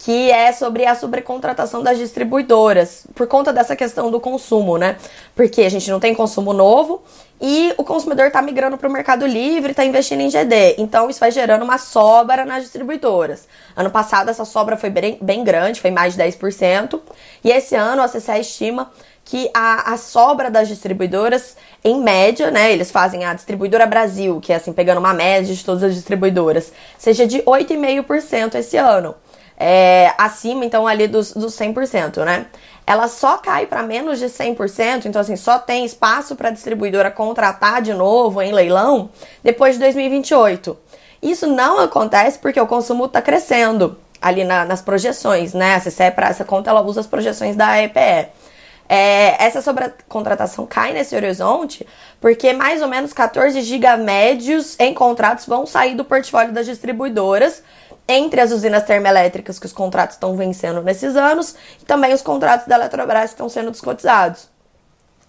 que 0.05 0.33
é 0.33 0.51
sobre 0.51 0.85
a 0.85 0.97
sobrecontratação 0.97 1.81
das 1.81 1.97
distribuidoras, 1.97 3.07
por 3.15 3.29
conta 3.29 3.53
dessa 3.53 3.77
questão 3.77 4.11
do 4.11 4.19
consumo, 4.19 4.77
né? 4.77 4.97
Porque 5.33 5.63
a 5.63 5.69
gente 5.69 5.89
não 5.93 6.01
tem 6.01 6.13
consumo 6.13 6.53
novo 6.53 7.05
e 7.41 7.73
o 7.79 7.85
consumidor 7.85 8.27
está 8.27 8.43
migrando 8.43 8.77
para 8.77 8.89
o 8.89 8.93
mercado 8.93 9.25
livre, 9.25 9.71
está 9.71 9.85
investindo 9.85 10.21
em 10.21 10.29
GD. 10.29 10.75
Então 10.79 11.09
isso 11.09 11.21
vai 11.21 11.31
gerando 11.31 11.63
uma 11.63 11.79
sobra 11.79 12.45
nas 12.45 12.65
distribuidoras. 12.65 13.47
Ano 13.77 13.93
passado 13.93 14.29
essa 14.29 14.45
sobra 14.45 14.77
foi 14.77 14.91
bem, 14.91 15.19
bem 15.21 15.45
grande, 15.45 15.81
foi 15.81 15.93
mais 15.93 16.17
de 16.17 16.23
10%, 16.25 17.01
e 17.45 17.53
esse 17.53 17.77
ano 17.77 18.03
a 18.03 18.09
CCE 18.09 18.41
estima 18.41 18.91
que 19.25 19.49
a, 19.55 19.93
a 19.93 19.97
sobra 19.97 20.51
das 20.51 20.67
distribuidoras, 20.67 21.57
em 21.85 22.03
média, 22.03 22.51
né, 22.51 22.73
eles 22.73 22.91
fazem 22.91 23.25
a 23.25 23.35
distribuidora 23.35 23.87
Brasil, 23.87 24.41
que 24.41 24.53
é 24.53 24.57
assim, 24.57 24.73
pegando 24.73 24.99
uma 24.99 25.15
média 25.15 25.55
de 25.55 25.65
todas 25.65 25.85
as 25.85 25.95
distribuidoras, 25.95 26.73
seja 26.99 27.25
de 27.25 27.39
8,5% 27.43 28.57
esse 28.57 28.77
ano 28.77 29.15
é, 29.65 30.13
acima, 30.19 30.65
então, 30.65 30.89
ali 30.89 31.07
dos, 31.07 31.33
dos 31.35 31.57
100%, 31.57 32.25
né? 32.25 32.47
Ela 32.85 33.07
só 33.07 33.39
cai 33.39 33.65
para 33.65 33.81
menos 33.85 34.19
de 34.19 34.27
100%, 34.27 35.07
então, 35.07 35.21
assim, 35.21 35.37
só 35.37 35.57
tem 35.57 35.85
espaço 35.85 36.35
para 36.35 36.49
a 36.49 36.51
distribuidora 36.51 37.13
contratar 37.13 37.81
de 37.81 37.95
novo 37.95 38.43
em 38.43 38.51
leilão 38.51 39.11
depois 39.41 39.75
de 39.75 39.81
2028. 39.83 40.77
Isso 41.23 41.47
não 41.47 41.79
acontece 41.79 42.41
porque 42.41 42.61
o 42.61 42.67
consumo 42.67 43.05
está 43.05 43.23
crescendo 43.23 43.97
ali 44.21 44.43
na, 44.43 44.65
nas 44.65 44.83
projeções, 44.83 45.55
né? 45.55 45.77
A 45.77 45.81
CCE, 45.81 46.11
para 46.11 46.29
essa 46.29 46.45
conta, 46.45 46.69
ela 46.69 46.83
usa 46.83 46.99
as 46.99 47.07
projeções 47.07 47.55
da 47.55 47.81
EPE. 47.81 48.31
É, 48.89 49.43
essa 49.45 49.63
sobrecontratação 49.63 50.67
cai 50.67 50.93
nesse 50.93 51.15
horizonte 51.15 51.87
porque 52.21 52.53
mais 52.53 52.83
ou 52.83 52.89
menos 52.89 53.13
14 53.13 53.63
gigamédios 53.63 54.77
em 54.79 54.93
contratos 54.93 55.47
vão 55.47 55.65
sair 55.65 55.95
do 55.95 56.05
portfólio 56.05 56.53
das 56.53 56.67
distribuidoras 56.67 57.63
entre 58.07 58.41
as 58.41 58.53
usinas 58.53 58.85
termoelétricas 58.85 59.59
que 59.59 59.67
os 59.67 59.73
contratos 59.73 60.17
estão 60.17 60.37
vencendo 60.37 60.83
nesses 60.83 61.17
anos 61.17 61.55
e 61.81 61.85
também 61.85 62.13
os 62.13 62.23
contratos 62.23 62.67
da 62.67 62.77
Eletrobras 62.77 63.31
que 63.31 63.35
estão 63.35 63.49
sendo 63.49 63.71
descotizados. 63.71 64.51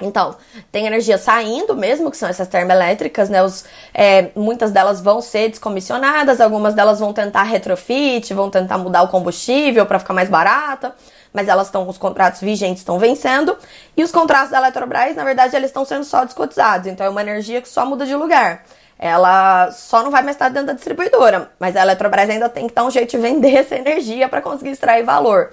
Então, 0.01 0.35
tem 0.71 0.85
energia 0.85 1.17
saindo 1.17 1.75
mesmo, 1.75 2.09
que 2.11 2.17
são 2.17 2.27
essas 2.27 2.47
termoelétricas, 2.47 3.29
né? 3.29 3.43
Os, 3.43 3.63
é, 3.93 4.31
muitas 4.35 4.71
delas 4.71 4.99
vão 4.99 5.21
ser 5.21 5.49
descomissionadas, 5.49 6.41
algumas 6.41 6.73
delas 6.73 6.99
vão 6.99 7.13
tentar 7.13 7.43
retrofit, 7.43 8.33
vão 8.33 8.49
tentar 8.49 8.77
mudar 8.77 9.03
o 9.03 9.07
combustível 9.07 9.85
para 9.85 9.99
ficar 9.99 10.13
mais 10.13 10.29
barata, 10.29 10.93
mas 11.31 11.47
elas 11.47 11.67
estão, 11.67 11.87
os 11.87 11.97
contratos 11.97 12.41
vigentes 12.41 12.81
estão 12.81 12.99
vencendo. 12.99 13.55
E 13.95 14.03
os 14.03 14.11
contratos 14.11 14.49
da 14.49 14.57
Eletrobras, 14.57 15.15
na 15.15 15.23
verdade, 15.23 15.55
eles 15.55 15.69
estão 15.69 15.85
sendo 15.85 16.03
só 16.03 16.25
descotizados. 16.25 16.87
Então, 16.87 17.05
é 17.05 17.09
uma 17.09 17.21
energia 17.21 17.61
que 17.61 17.69
só 17.69 17.85
muda 17.85 18.05
de 18.05 18.15
lugar 18.15 18.63
ela 18.97 19.71
só 19.71 20.03
não 20.03 20.11
vai 20.11 20.21
mais 20.23 20.35
estar 20.35 20.49
dentro 20.49 20.67
da 20.67 20.73
distribuidora, 20.73 21.51
mas 21.59 21.75
a 21.75 21.81
Eletrobras 21.81 22.29
ainda 22.29 22.47
tem 22.49 22.67
que 22.67 22.73
dar 22.73 22.83
um 22.85 22.91
jeito 22.91 23.11
de 23.11 23.17
vender 23.17 23.55
essa 23.57 23.75
energia 23.75 24.29
para 24.29 24.41
conseguir 24.41 24.71
extrair 24.71 25.03
valor. 25.03 25.51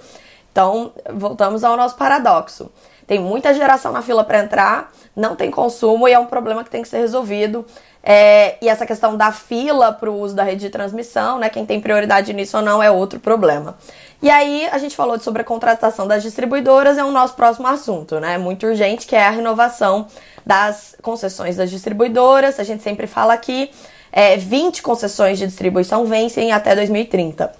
Então, 0.51 0.93
voltamos 1.13 1.63
ao 1.63 1.77
nosso 1.77 1.95
paradoxo. 1.95 2.71
Tem 3.07 3.19
muita 3.19 3.53
geração 3.53 3.91
na 3.91 4.01
fila 4.01 4.23
para 4.23 4.39
entrar, 4.39 4.91
não 5.15 5.35
tem 5.35 5.51
consumo 5.51 6.07
e 6.07 6.13
é 6.13 6.19
um 6.19 6.25
problema 6.25 6.63
que 6.63 6.69
tem 6.69 6.81
que 6.81 6.87
ser 6.87 6.99
resolvido. 6.99 7.65
É, 8.03 8.55
e 8.61 8.69
essa 8.69 8.85
questão 8.85 9.15
da 9.15 9.31
fila 9.31 9.91
para 9.91 10.09
o 10.09 10.19
uso 10.19 10.35
da 10.35 10.43
rede 10.43 10.61
de 10.61 10.69
transmissão, 10.69 11.37
né? 11.37 11.49
Quem 11.49 11.65
tem 11.65 11.79
prioridade 11.79 12.33
nisso 12.33 12.57
ou 12.57 12.63
não 12.63 12.81
é 12.81 12.89
outro 12.89 13.19
problema. 13.19 13.77
E 14.21 14.29
aí, 14.29 14.67
a 14.71 14.77
gente 14.77 14.95
falou 14.95 15.19
sobre 15.19 15.41
a 15.41 15.45
contratação 15.45 16.07
das 16.07 16.21
distribuidoras, 16.21 16.95
é 16.97 17.03
o 17.03 17.09
nosso 17.09 17.33
próximo 17.33 17.67
assunto, 17.67 18.19
né? 18.19 18.37
Muito 18.37 18.67
urgente, 18.67 19.07
que 19.07 19.15
é 19.15 19.25
a 19.25 19.31
renovação 19.31 20.05
das 20.45 20.95
concessões 21.01 21.55
das 21.55 21.71
distribuidoras. 21.71 22.59
A 22.59 22.63
gente 22.63 22.83
sempre 22.83 23.07
fala 23.07 23.33
aqui, 23.33 23.71
é, 24.11 24.37
20 24.37 24.83
concessões 24.83 25.39
de 25.39 25.47
distribuição 25.47 26.05
vencem 26.05 26.51
até 26.51 26.75
2030. 26.75 27.51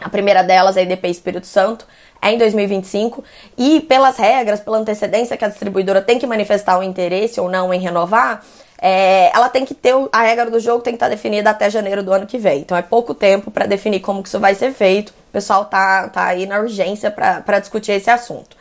A 0.00 0.08
primeira 0.08 0.42
delas 0.42 0.76
é 0.76 0.80
a 0.80 0.82
IDP 0.84 1.08
Espírito 1.08 1.46
Santo, 1.46 1.84
é 2.22 2.32
em 2.32 2.38
2025, 2.38 3.24
e 3.58 3.80
pelas 3.80 4.16
regras, 4.16 4.60
pela 4.60 4.78
antecedência 4.78 5.36
que 5.36 5.44
a 5.44 5.48
distribuidora 5.48 6.00
tem 6.00 6.20
que 6.20 6.26
manifestar 6.26 6.78
o 6.78 6.84
interesse 6.84 7.40
ou 7.40 7.50
não 7.50 7.74
em 7.74 7.80
renovar, 7.80 8.44
é, 8.80 9.30
ela 9.34 9.50
tem 9.50 9.66
que 9.66 9.74
ter 9.74 9.94
a 10.10 10.22
regra 10.22 10.50
do 10.50 10.58
jogo 10.58 10.82
tem 10.82 10.94
que 10.94 10.96
estar 10.96 11.08
definida 11.08 11.50
até 11.50 11.68
janeiro 11.68 12.02
do 12.02 12.12
ano 12.12 12.26
que 12.26 12.38
vem. 12.38 12.60
Então 12.60 12.76
é 12.76 12.82
pouco 12.82 13.14
tempo 13.14 13.50
para 13.50 13.66
definir 13.66 14.00
como 14.00 14.22
que 14.22 14.28
isso 14.28 14.40
vai 14.40 14.54
ser 14.54 14.72
feito. 14.72 15.10
O 15.10 15.32
pessoal 15.32 15.66
tá, 15.66 16.08
tá 16.08 16.24
aí 16.24 16.46
na 16.46 16.58
urgência 16.58 17.10
para 17.10 17.58
discutir 17.58 17.92
esse 17.92 18.08
assunto. 18.08 18.56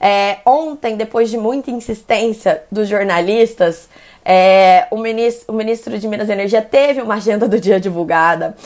É, 0.00 0.38
ontem, 0.44 0.96
depois 0.96 1.30
de 1.30 1.38
muita 1.38 1.70
insistência 1.70 2.64
dos 2.72 2.88
jornalistas, 2.88 3.88
é, 4.24 4.88
o, 4.90 4.98
ministro, 4.98 5.54
o 5.54 5.56
ministro 5.56 5.96
de 5.96 6.08
Minas 6.08 6.28
e 6.28 6.32
Energia 6.32 6.60
teve 6.60 7.00
uma 7.00 7.14
agenda 7.14 7.46
do 7.46 7.60
dia 7.60 7.78
divulgada. 7.78 8.56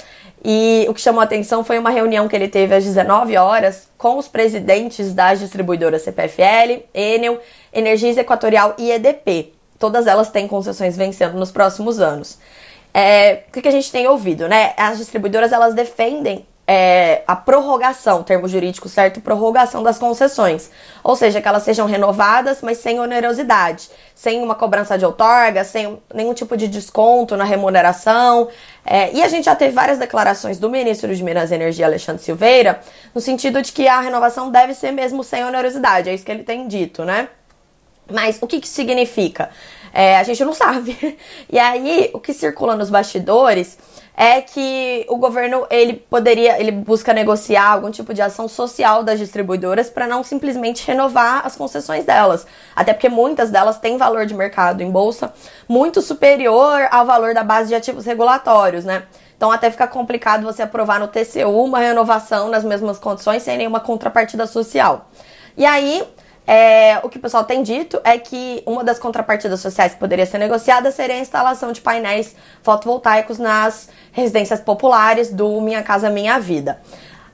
E 0.42 0.86
o 0.88 0.94
que 0.94 1.00
chamou 1.00 1.20
a 1.20 1.24
atenção 1.24 1.62
foi 1.62 1.78
uma 1.78 1.90
reunião 1.90 2.26
que 2.26 2.34
ele 2.34 2.48
teve 2.48 2.74
às 2.74 2.84
19 2.84 3.36
horas 3.36 3.88
com 3.98 4.16
os 4.16 4.28
presidentes 4.28 5.12
das 5.12 5.40
distribuidoras 5.40 6.02
CPFL, 6.02 6.84
Enel, 6.94 7.38
Energias 7.70 8.16
Equatorial 8.16 8.74
e 8.78 8.90
EDP. 8.90 9.55
Todas 9.78 10.06
elas 10.06 10.30
têm 10.30 10.48
concessões 10.48 10.96
vencendo 10.96 11.34
nos 11.34 11.50
próximos 11.50 12.00
anos. 12.00 12.38
É, 12.92 13.42
o 13.48 13.60
que 13.60 13.68
a 13.68 13.72
gente 13.72 13.92
tem 13.92 14.06
ouvido, 14.06 14.48
né? 14.48 14.72
As 14.76 14.98
distribuidoras 14.98 15.52
elas 15.52 15.74
defendem 15.74 16.46
é, 16.66 17.22
a 17.26 17.36
prorrogação, 17.36 18.22
termo 18.22 18.48
jurídico 18.48 18.88
certo, 18.88 19.20
prorrogação 19.20 19.82
das 19.82 19.98
concessões. 19.98 20.70
Ou 21.04 21.14
seja, 21.14 21.40
que 21.40 21.46
elas 21.46 21.62
sejam 21.62 21.86
renovadas, 21.86 22.60
mas 22.60 22.78
sem 22.78 22.98
onerosidade, 22.98 23.88
sem 24.14 24.42
uma 24.42 24.54
cobrança 24.54 24.98
de 24.98 25.04
outorga, 25.04 25.62
sem 25.62 25.98
nenhum 26.12 26.34
tipo 26.34 26.56
de 26.56 26.66
desconto 26.66 27.36
na 27.36 27.44
remuneração. 27.44 28.48
É, 28.84 29.12
e 29.12 29.22
a 29.22 29.28
gente 29.28 29.44
já 29.44 29.54
teve 29.54 29.72
várias 29.72 29.98
declarações 29.98 30.58
do 30.58 30.68
ministro 30.68 31.14
de 31.14 31.22
Minas 31.22 31.50
e 31.50 31.54
Energia, 31.54 31.86
Alexandre 31.86 32.22
Silveira, 32.22 32.80
no 33.14 33.20
sentido 33.20 33.62
de 33.62 33.72
que 33.72 33.86
a 33.86 34.00
renovação 34.00 34.50
deve 34.50 34.74
ser 34.74 34.90
mesmo 34.90 35.22
sem 35.22 35.44
onerosidade, 35.44 36.10
é 36.10 36.14
isso 36.14 36.24
que 36.24 36.32
ele 36.32 36.42
tem 36.42 36.66
dito, 36.66 37.04
né? 37.04 37.28
Mas 38.10 38.38
o 38.40 38.46
que, 38.46 38.60
que 38.60 38.68
significa? 38.68 39.50
É, 39.92 40.18
a 40.18 40.22
gente 40.22 40.44
não 40.44 40.54
sabe. 40.54 40.96
E 41.50 41.58
aí, 41.58 42.10
o 42.12 42.20
que 42.20 42.34
circula 42.34 42.76
nos 42.76 42.90
bastidores 42.90 43.78
é 44.16 44.40
que 44.40 45.04
o 45.08 45.16
governo 45.16 45.66
ele 45.70 45.94
poderia, 45.94 46.58
ele 46.58 46.72
busca 46.72 47.12
negociar 47.12 47.68
algum 47.68 47.90
tipo 47.90 48.14
de 48.14 48.22
ação 48.22 48.48
social 48.48 49.04
das 49.04 49.18
distribuidoras 49.18 49.90
para 49.90 50.06
não 50.06 50.24
simplesmente 50.24 50.86
renovar 50.86 51.46
as 51.46 51.54
concessões 51.54 52.04
delas. 52.04 52.46
Até 52.74 52.94
porque 52.94 53.10
muitas 53.10 53.50
delas 53.50 53.78
têm 53.78 53.98
valor 53.98 54.24
de 54.24 54.34
mercado 54.34 54.82
em 54.82 54.90
bolsa 54.90 55.32
muito 55.68 56.00
superior 56.00 56.88
ao 56.90 57.04
valor 57.04 57.34
da 57.34 57.44
base 57.44 57.68
de 57.68 57.74
ativos 57.74 58.06
regulatórios, 58.06 58.84
né? 58.84 59.04
Então 59.36 59.52
até 59.52 59.70
fica 59.70 59.86
complicado 59.86 60.44
você 60.44 60.62
aprovar 60.62 60.98
no 60.98 61.08
TCU 61.08 61.62
uma 61.62 61.78
renovação 61.78 62.48
nas 62.48 62.64
mesmas 62.64 62.98
condições 62.98 63.42
sem 63.42 63.58
nenhuma 63.58 63.80
contrapartida 63.80 64.46
social. 64.46 65.10
E 65.58 65.64
aí, 65.66 66.02
é, 66.46 67.00
o 67.02 67.08
que 67.08 67.18
o 67.18 67.20
pessoal 67.20 67.42
tem 67.44 67.62
dito 67.62 68.00
é 68.04 68.16
que 68.18 68.62
uma 68.64 68.84
das 68.84 68.98
contrapartidas 68.98 69.60
sociais 69.60 69.94
que 69.94 69.98
poderia 69.98 70.24
ser 70.24 70.38
negociada 70.38 70.92
seria 70.92 71.16
a 71.16 71.18
instalação 71.18 71.72
de 71.72 71.80
painéis 71.80 72.36
fotovoltaicos 72.62 73.38
nas 73.38 73.88
residências 74.12 74.60
populares 74.60 75.32
do 75.32 75.60
Minha 75.60 75.82
Casa 75.82 76.08
Minha 76.08 76.38
Vida. 76.38 76.80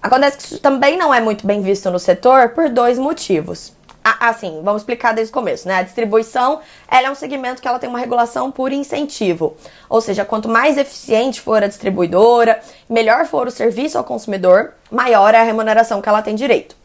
Acontece 0.01 0.39
que 0.39 0.45
isso 0.45 0.59
também 0.59 0.97
não 0.97 1.13
é 1.13 1.21
muito 1.21 1.47
bem 1.47 1.61
visto 1.61 1.91
no 1.91 1.99
setor 1.99 2.51
por 2.51 2.71
dois 2.71 2.99
motivos. 2.99 3.73
Assim, 4.03 4.61
vamos 4.65 4.83
explicar 4.83 5.13
desde 5.13 5.31
o 5.31 5.35
começo, 5.35 5.69
né? 5.69 5.77
A 5.77 5.83
distribuição, 5.83 6.59
ela 6.91 7.07
é 7.07 7.11
um 7.11 7.15
segmento 7.15 7.63
que 7.63 7.69
ela 7.69 7.79
tem 7.79 7.89
uma 7.89 8.01
regulação 8.01 8.51
por 8.51 8.73
incentivo. 8.73 9.57
Ou 9.89 10.01
seja, 10.01 10.25
quanto 10.25 10.49
mais 10.49 10.77
eficiente 10.77 11.41
for 11.41 11.63
a 11.63 11.69
distribuidora, 11.69 12.61
melhor 12.89 13.27
for 13.27 13.47
o 13.47 13.51
serviço 13.51 13.97
ao 13.97 14.03
consumidor, 14.03 14.73
maior 14.91 15.35
é 15.35 15.39
a 15.39 15.45
remuneração 15.45 16.03
que 16.03 16.09
ela 16.09 16.21
tem 16.21 16.35
direito. 16.35 16.82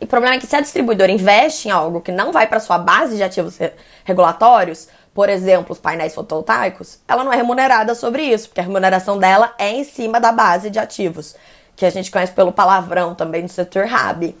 O 0.00 0.06
problema 0.06 0.36
é 0.36 0.38
que 0.38 0.46
se 0.46 0.56
a 0.56 0.60
distribuidora 0.60 1.10
investe 1.10 1.68
em 1.68 1.70
algo 1.70 2.00
que 2.00 2.12
não 2.12 2.32
vai 2.32 2.46
para 2.46 2.60
sua 2.60 2.78
base 2.78 3.16
de 3.16 3.22
ativos 3.22 3.58
regulatórios, 4.04 4.88
por 5.14 5.28
exemplo, 5.28 5.72
os 5.72 5.78
painéis 5.78 6.14
fotovoltaicos, 6.14 6.98
ela 7.06 7.22
não 7.22 7.32
é 7.32 7.36
remunerada 7.36 7.94
sobre 7.94 8.22
isso, 8.22 8.48
porque 8.48 8.60
a 8.60 8.64
remuneração 8.64 9.16
dela 9.16 9.54
é 9.56 9.70
em 9.70 9.84
cima 9.84 10.20
da 10.20 10.32
base 10.32 10.68
de 10.68 10.78
ativos, 10.78 11.36
que 11.76 11.86
a 11.86 11.90
gente 11.90 12.10
conhece 12.10 12.32
pelo 12.32 12.52
palavrão 12.52 13.14
também 13.14 13.42
do 13.42 13.48
setor 13.48 13.86
RAB. 13.86 14.34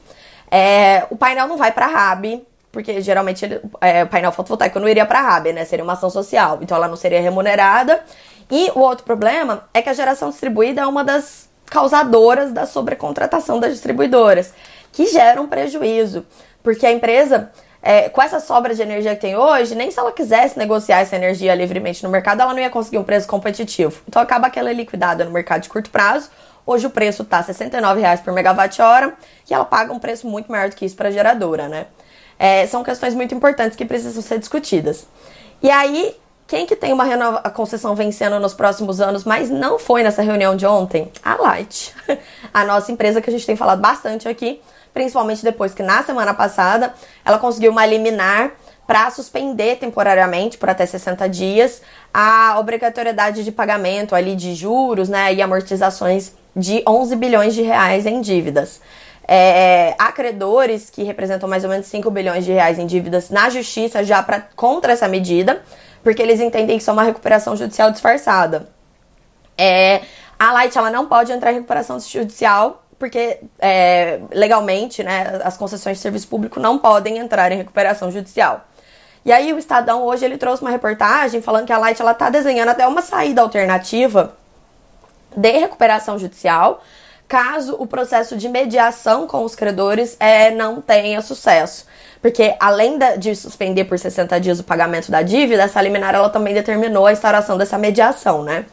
É, 0.50 1.06
o 1.10 1.16
painel 1.16 1.46
não 1.46 1.56
vai 1.56 1.70
para 1.70 1.86
RAB, 1.86 2.42
porque 2.72 3.00
geralmente 3.00 3.44
ele, 3.44 3.60
é, 3.80 4.02
o 4.02 4.08
painel 4.08 4.32
fotovoltaico 4.32 4.80
não 4.80 4.88
iria 4.88 5.06
para 5.06 5.20
RAB, 5.20 5.46
né? 5.52 5.64
Seria 5.64 5.84
uma 5.84 5.92
ação 5.92 6.10
social, 6.10 6.58
então 6.60 6.76
ela 6.76 6.88
não 6.88 6.96
seria 6.96 7.20
remunerada. 7.20 8.02
E 8.50 8.70
o 8.74 8.80
outro 8.80 9.04
problema 9.04 9.64
é 9.72 9.80
que 9.80 9.88
a 9.88 9.94
geração 9.94 10.30
distribuída 10.30 10.82
é 10.82 10.86
uma 10.86 11.04
das 11.04 11.48
causadoras 11.66 12.52
da 12.52 12.66
sobrecontratação 12.66 13.58
das 13.58 13.72
distribuidoras, 13.72 14.52
que 14.94 15.06
geram 15.06 15.46
prejuízo, 15.46 16.24
porque 16.62 16.86
a 16.86 16.92
empresa 16.92 17.50
é, 17.86 18.08
com 18.08 18.22
essa 18.22 18.40
sobra 18.40 18.74
de 18.74 18.80
energia 18.80 19.14
que 19.14 19.20
tem 19.20 19.36
hoje, 19.36 19.74
nem 19.74 19.90
se 19.90 20.00
ela 20.00 20.10
quisesse 20.10 20.58
negociar 20.58 21.00
essa 21.00 21.14
energia 21.14 21.54
livremente 21.54 22.02
no 22.02 22.08
mercado, 22.08 22.40
ela 22.40 22.54
não 22.54 22.60
ia 22.60 22.70
conseguir 22.70 22.96
um 22.96 23.04
preço 23.04 23.28
competitivo. 23.28 24.00
Então 24.08 24.22
acaba 24.22 24.48
que 24.48 24.58
ela 24.58 24.70
é 24.70 24.72
liquidada 24.72 25.22
no 25.22 25.30
mercado 25.30 25.60
de 25.60 25.68
curto 25.68 25.90
prazo. 25.90 26.30
Hoje 26.64 26.86
o 26.86 26.90
preço 26.90 27.24
está 27.24 27.40
R$ 27.40 27.52
69,00 27.52 28.22
por 28.22 28.32
megawatt-hora 28.32 29.12
e 29.50 29.52
ela 29.52 29.66
paga 29.66 29.92
um 29.92 29.98
preço 29.98 30.26
muito 30.26 30.50
maior 30.50 30.70
do 30.70 30.76
que 30.76 30.86
isso 30.86 30.96
para 30.96 31.10
a 31.10 31.12
geradora, 31.12 31.68
né? 31.68 31.86
É, 32.38 32.66
são 32.66 32.82
questões 32.82 33.14
muito 33.14 33.34
importantes 33.34 33.76
que 33.76 33.84
precisam 33.84 34.22
ser 34.22 34.38
discutidas. 34.38 35.06
E 35.62 35.70
aí, 35.70 36.16
quem 36.46 36.64
que 36.64 36.74
tem 36.74 36.90
uma 36.90 37.04
a 37.40 37.50
concessão 37.50 37.94
vencendo 37.94 38.40
nos 38.40 38.54
próximos 38.54 38.98
anos, 38.98 39.24
mas 39.24 39.50
não 39.50 39.78
foi 39.78 40.02
nessa 40.02 40.22
reunião 40.22 40.56
de 40.56 40.64
ontem? 40.64 41.12
A 41.22 41.36
Light. 41.36 41.94
A 42.52 42.64
nossa 42.64 42.90
empresa 42.90 43.20
que 43.20 43.28
a 43.28 43.32
gente 43.32 43.44
tem 43.44 43.56
falado 43.56 43.80
bastante 43.80 44.26
aqui, 44.26 44.60
principalmente 44.94 45.42
depois 45.42 45.74
que 45.74 45.82
na 45.82 46.02
semana 46.04 46.32
passada 46.32 46.94
ela 47.24 47.38
conseguiu 47.38 47.72
uma 47.72 47.84
liminar 47.84 48.52
para 48.86 49.10
suspender 49.10 49.76
temporariamente 49.76 50.56
por 50.56 50.70
até 50.70 50.86
60 50.86 51.28
dias 51.28 51.82
a 52.12 52.56
obrigatoriedade 52.58 53.42
de 53.42 53.50
pagamento 53.50 54.14
ali 54.14 54.36
de 54.36 54.54
juros, 54.54 55.08
né, 55.08 55.34
e 55.34 55.42
amortizações 55.42 56.32
de 56.54 56.82
11 56.86 57.16
bilhões 57.16 57.54
de 57.54 57.62
reais 57.62 58.06
em 58.06 58.20
dívidas. 58.20 58.80
É, 59.26 59.94
há 59.98 60.12
credores 60.12 60.90
que 60.90 61.02
representam 61.02 61.48
mais 61.48 61.64
ou 61.64 61.70
menos 61.70 61.86
5 61.86 62.10
bilhões 62.10 62.44
de 62.44 62.52
reais 62.52 62.78
em 62.78 62.86
dívidas 62.86 63.30
na 63.30 63.48
justiça 63.48 64.04
já 64.04 64.22
pra, 64.22 64.40
contra 64.54 64.92
essa 64.92 65.08
medida, 65.08 65.62
porque 66.02 66.22
eles 66.22 66.40
entendem 66.40 66.76
que 66.76 66.82
isso 66.82 66.90
é 66.90 66.92
uma 66.92 67.02
recuperação 67.02 67.56
judicial 67.56 67.90
disfarçada. 67.90 68.68
É, 69.56 70.02
a 70.38 70.52
Light 70.52 70.76
ela 70.76 70.90
não 70.90 71.06
pode 71.06 71.32
entrar 71.32 71.52
em 71.52 71.54
recuperação 71.54 71.98
judicial 71.98 72.83
porque 72.98 73.40
é, 73.58 74.20
legalmente, 74.30 75.02
né, 75.02 75.40
as 75.44 75.56
concessões 75.56 75.96
de 75.96 76.02
serviço 76.02 76.28
público 76.28 76.60
não 76.60 76.78
podem 76.78 77.18
entrar 77.18 77.50
em 77.52 77.56
recuperação 77.56 78.10
judicial. 78.10 78.66
E 79.24 79.32
aí 79.32 79.52
o 79.52 79.58
Estadão 79.58 80.02
hoje 80.02 80.24
ele 80.24 80.36
trouxe 80.36 80.62
uma 80.62 80.70
reportagem 80.70 81.40
falando 81.40 81.66
que 81.66 81.72
a 81.72 81.78
Light 81.78 82.00
está 82.00 82.28
desenhando 82.28 82.68
até 82.68 82.86
uma 82.86 83.00
saída 83.00 83.40
alternativa 83.40 84.34
de 85.34 85.50
recuperação 85.50 86.18
judicial, 86.18 86.82
caso 87.26 87.74
o 87.78 87.86
processo 87.86 88.36
de 88.36 88.48
mediação 88.48 89.26
com 89.26 89.44
os 89.44 89.54
credores 89.54 90.16
é, 90.20 90.50
não 90.50 90.80
tenha 90.80 91.20
sucesso. 91.22 91.86
Porque 92.20 92.54
além 92.60 92.98
de 93.18 93.34
suspender 93.34 93.84
por 93.84 93.98
60 93.98 94.38
dias 94.40 94.60
o 94.60 94.64
pagamento 94.64 95.10
da 95.10 95.22
dívida, 95.22 95.62
essa 95.62 95.80
liminar 95.82 96.14
ela 96.14 96.30
também 96.30 96.54
determinou 96.54 97.06
a 97.06 97.12
instauração 97.12 97.58
dessa 97.58 97.76
mediação, 97.76 98.42
né? 98.42 98.64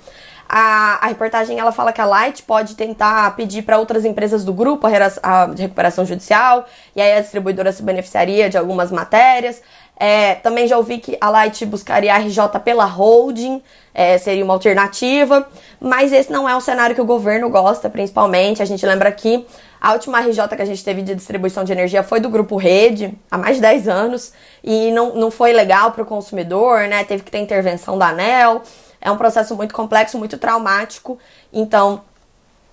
A, 0.53 1.05
a 1.05 1.07
reportagem 1.07 1.57
ela 1.57 1.71
fala 1.71 1.93
que 1.93 2.01
a 2.01 2.05
Light 2.05 2.43
pode 2.43 2.75
tentar 2.75 3.33
pedir 3.37 3.61
para 3.61 3.79
outras 3.79 4.03
empresas 4.03 4.43
do 4.43 4.51
grupo 4.51 4.85
a, 4.85 4.91
a, 5.23 5.45
recuperação 5.45 6.05
judicial, 6.05 6.65
e 6.93 7.01
aí 7.01 7.13
a 7.13 7.21
distribuidora 7.21 7.71
se 7.71 7.81
beneficiaria 7.81 8.49
de 8.49 8.57
algumas 8.57 8.91
matérias. 8.91 9.61
É, 9.97 10.35
também 10.35 10.67
já 10.67 10.75
ouvi 10.75 10.97
que 10.97 11.17
a 11.21 11.29
Light 11.29 11.65
buscaria 11.65 12.13
a 12.13 12.17
RJ 12.17 12.59
pela 12.65 12.83
holding, 12.83 13.63
é, 13.93 14.17
seria 14.17 14.43
uma 14.43 14.53
alternativa, 14.53 15.47
mas 15.79 16.11
esse 16.11 16.29
não 16.29 16.49
é 16.49 16.53
um 16.53 16.59
cenário 16.59 16.93
que 16.93 17.01
o 17.01 17.05
governo 17.05 17.49
gosta, 17.49 17.89
principalmente. 17.89 18.61
A 18.61 18.65
gente 18.65 18.85
lembra 18.85 19.09
que 19.09 19.47
a 19.79 19.93
última 19.93 20.19
RJ 20.19 20.49
que 20.49 20.61
a 20.61 20.65
gente 20.65 20.83
teve 20.83 21.01
de 21.01 21.15
distribuição 21.15 21.63
de 21.63 21.71
energia 21.71 22.03
foi 22.03 22.19
do 22.19 22.29
Grupo 22.29 22.57
Rede, 22.57 23.17
há 23.31 23.37
mais 23.37 23.55
de 23.55 23.61
10 23.61 23.87
anos, 23.87 24.33
e 24.61 24.91
não, 24.91 25.15
não 25.15 25.31
foi 25.31 25.53
legal 25.53 25.91
para 25.91 26.03
o 26.03 26.05
consumidor, 26.05 26.89
né? 26.89 27.05
Teve 27.05 27.23
que 27.23 27.31
ter 27.31 27.37
intervenção 27.37 27.97
da 27.97 28.09
ANEL. 28.09 28.63
É 29.01 29.09
um 29.11 29.17
processo 29.17 29.55
muito 29.55 29.73
complexo, 29.73 30.17
muito 30.17 30.37
traumático, 30.37 31.17
então 31.51 32.01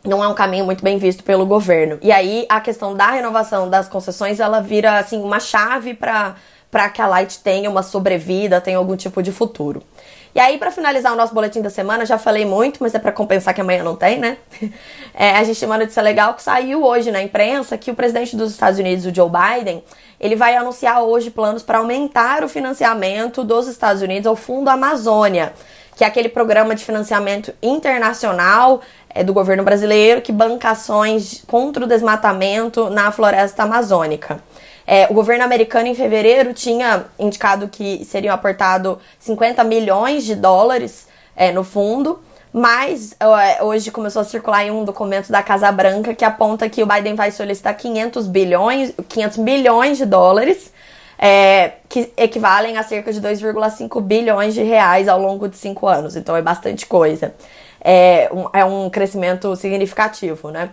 não 0.04 0.22
é 0.22 0.28
um 0.28 0.34
caminho 0.34 0.64
muito 0.64 0.84
bem 0.84 0.98
visto 0.98 1.24
pelo 1.24 1.46
governo. 1.46 1.98
E 2.02 2.12
aí 2.12 2.46
a 2.48 2.60
questão 2.60 2.94
da 2.94 3.10
renovação 3.10 3.68
das 3.68 3.88
concessões, 3.88 4.38
ela 4.38 4.60
vira 4.60 4.98
assim 4.98 5.20
uma 5.20 5.40
chave 5.40 5.94
para 5.94 6.36
para 6.70 6.88
que 6.90 7.00
a 7.00 7.06
Light 7.06 7.38
tenha 7.38 7.70
uma 7.70 7.82
sobrevida, 7.82 8.60
tenha 8.60 8.76
algum 8.76 8.94
tipo 8.94 9.22
de 9.22 9.32
futuro. 9.32 9.82
E 10.34 10.40
aí, 10.40 10.58
para 10.58 10.70
finalizar 10.70 11.12
o 11.12 11.16
nosso 11.16 11.34
boletim 11.34 11.62
da 11.62 11.70
semana, 11.70 12.04
já 12.04 12.18
falei 12.18 12.44
muito, 12.44 12.78
mas 12.80 12.94
é 12.94 12.98
para 12.98 13.10
compensar 13.10 13.54
que 13.54 13.60
amanhã 13.60 13.82
não 13.82 13.96
tem, 13.96 14.18
né? 14.18 14.36
É, 15.20 15.32
a 15.32 15.42
gente 15.42 15.58
tem 15.58 15.68
uma 15.68 15.78
notícia 15.78 16.00
legal 16.00 16.32
que 16.34 16.42
saiu 16.42 16.84
hoje 16.84 17.10
na 17.10 17.20
imprensa 17.20 17.76
que 17.76 17.90
o 17.90 17.94
presidente 17.94 18.36
dos 18.36 18.52
Estados 18.52 18.78
Unidos, 18.78 19.04
o 19.04 19.12
Joe 19.12 19.28
Biden, 19.28 19.82
ele 20.20 20.36
vai 20.36 20.54
anunciar 20.54 21.02
hoje 21.02 21.28
planos 21.28 21.60
para 21.64 21.78
aumentar 21.78 22.44
o 22.44 22.48
financiamento 22.48 23.42
dos 23.42 23.66
Estados 23.66 24.00
Unidos 24.00 24.28
ao 24.28 24.36
Fundo 24.36 24.68
Amazônia 24.68 25.52
que 25.98 26.04
é 26.04 26.06
aquele 26.06 26.28
programa 26.28 26.76
de 26.76 26.84
financiamento 26.84 27.52
internacional 27.60 28.80
é, 29.10 29.24
do 29.24 29.32
governo 29.34 29.64
brasileiro 29.64 30.22
que 30.22 30.30
banca 30.30 30.70
ações 30.70 31.42
contra 31.48 31.84
o 31.84 31.88
desmatamento 31.88 32.88
na 32.88 33.10
floresta 33.10 33.64
amazônica. 33.64 34.40
É, 34.86 35.08
o 35.10 35.12
governo 35.12 35.44
americano, 35.44 35.88
em 35.88 35.96
fevereiro, 35.96 36.54
tinha 36.54 37.06
indicado 37.18 37.66
que 37.66 38.04
seriam 38.04 38.32
aportados 38.32 38.98
50 39.18 39.64
milhões 39.64 40.22
de 40.22 40.36
dólares 40.36 41.08
é, 41.34 41.50
no 41.50 41.64
fundo, 41.64 42.20
mas 42.52 43.16
é, 43.18 43.64
hoje 43.64 43.90
começou 43.90 44.22
a 44.22 44.24
circular 44.24 44.64
um 44.70 44.84
documento 44.84 45.32
da 45.32 45.42
Casa 45.42 45.70
Branca 45.72 46.14
que 46.14 46.24
aponta 46.24 46.68
que 46.68 46.80
o 46.80 46.86
Biden 46.86 47.16
vai 47.16 47.32
solicitar 47.32 47.76
500 47.76 48.28
bilhões, 48.28 48.94
500 49.08 49.38
bilhões 49.38 49.98
de 49.98 50.06
dólares 50.06 50.72
é, 51.18 51.72
que 51.88 52.12
equivalem 52.16 52.76
a 52.76 52.82
cerca 52.82 53.12
de 53.12 53.20
2,5 53.20 54.00
bilhões 54.00 54.54
de 54.54 54.62
reais 54.62 55.08
ao 55.08 55.20
longo 55.20 55.48
de 55.48 55.56
cinco 55.56 55.86
anos. 55.86 56.14
Então 56.14 56.36
é 56.36 56.42
bastante 56.42 56.86
coisa. 56.86 57.34
É 57.80 58.30
um, 58.32 58.48
é 58.52 58.64
um 58.64 58.88
crescimento 58.88 59.54
significativo, 59.56 60.50
né? 60.50 60.70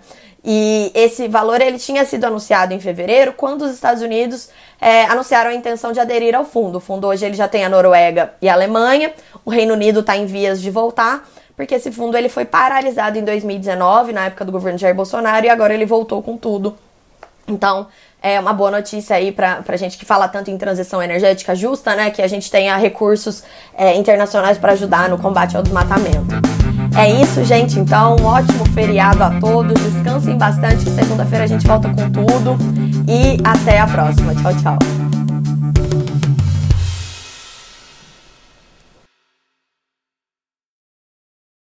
E 0.48 0.92
esse 0.94 1.28
valor 1.28 1.60
ele 1.60 1.80
tinha 1.80 2.06
sido 2.06 2.26
anunciado 2.26 2.72
em 2.72 2.80
fevereiro, 2.80 3.34
quando 3.34 3.64
os 3.64 3.72
Estados 3.72 4.04
Unidos 4.04 4.50
é, 4.80 5.06
anunciaram 5.06 5.50
a 5.50 5.54
intenção 5.56 5.92
de 5.92 6.00
aderir 6.00 6.36
ao 6.36 6.46
fundo. 6.46 6.78
O 6.78 6.80
fundo 6.80 7.08
hoje 7.08 7.26
ele 7.26 7.34
já 7.34 7.48
tem 7.48 7.66
a 7.66 7.70
Noruega 7.70 8.34
e 8.40 8.48
a 8.48 8.54
Alemanha. 8.54 9.12
O 9.44 9.50
Reino 9.50 9.74
Unido 9.74 10.02
está 10.02 10.16
em 10.16 10.28
vias 10.28 10.62
de 10.62 10.70
voltar, 10.70 11.28
porque 11.56 11.74
esse 11.74 11.92
fundo 11.92 12.16
ele 12.16 12.30
foi 12.30 12.46
paralisado 12.46 13.18
em 13.18 13.24
2019, 13.24 14.14
na 14.14 14.26
época 14.26 14.46
do 14.46 14.52
governo 14.52 14.78
Jair 14.78 14.94
Bolsonaro, 14.94 15.48
e 15.48 15.50
agora 15.50 15.74
ele 15.74 15.86
voltou 15.86 16.22
com 16.22 16.38
tudo. 16.38 16.78
Então, 17.48 17.88
é 18.22 18.40
uma 18.40 18.54
boa 18.54 18.72
notícia 18.72 19.16
aí 19.16 19.32
para 19.32 19.64
a 19.68 19.78
gente 19.78 19.98
que 19.98 20.06
fala 20.06 20.28
tanto 20.28 20.50
em 20.50 20.58
transição 20.58 21.02
energética 21.02 21.54
justa, 21.54 21.96
né? 21.96 22.10
Que 22.10 22.22
a 22.22 22.28
gente 22.28 22.50
tenha 22.50 22.76
recursos 22.76 23.44
é, 23.78 23.96
internacionais 23.96 24.58
para 24.58 24.74
ajudar 24.74 25.10
no 25.10 25.18
combate 25.18 25.56
ao 25.56 25.62
desmatamento. 25.62 26.34
É 26.98 27.10
isso, 27.22 27.44
gente. 27.44 27.78
Então, 27.78 28.16
um 28.20 28.26
ótimo 28.26 28.66
feriado 28.74 29.24
a 29.24 29.40
todos. 29.40 29.80
Descansem 29.80 30.38
bastante. 30.38 30.90
Segunda-feira 30.90 31.44
a 31.44 31.48
gente 31.48 31.68
volta 31.68 31.90
com 31.90 32.10
tudo. 32.10 32.58
E 33.08 33.38
até 33.44 33.80
a 33.80 33.86
próxima. 33.86 34.34
Tchau, 34.34 34.54
tchau. 34.56 35.05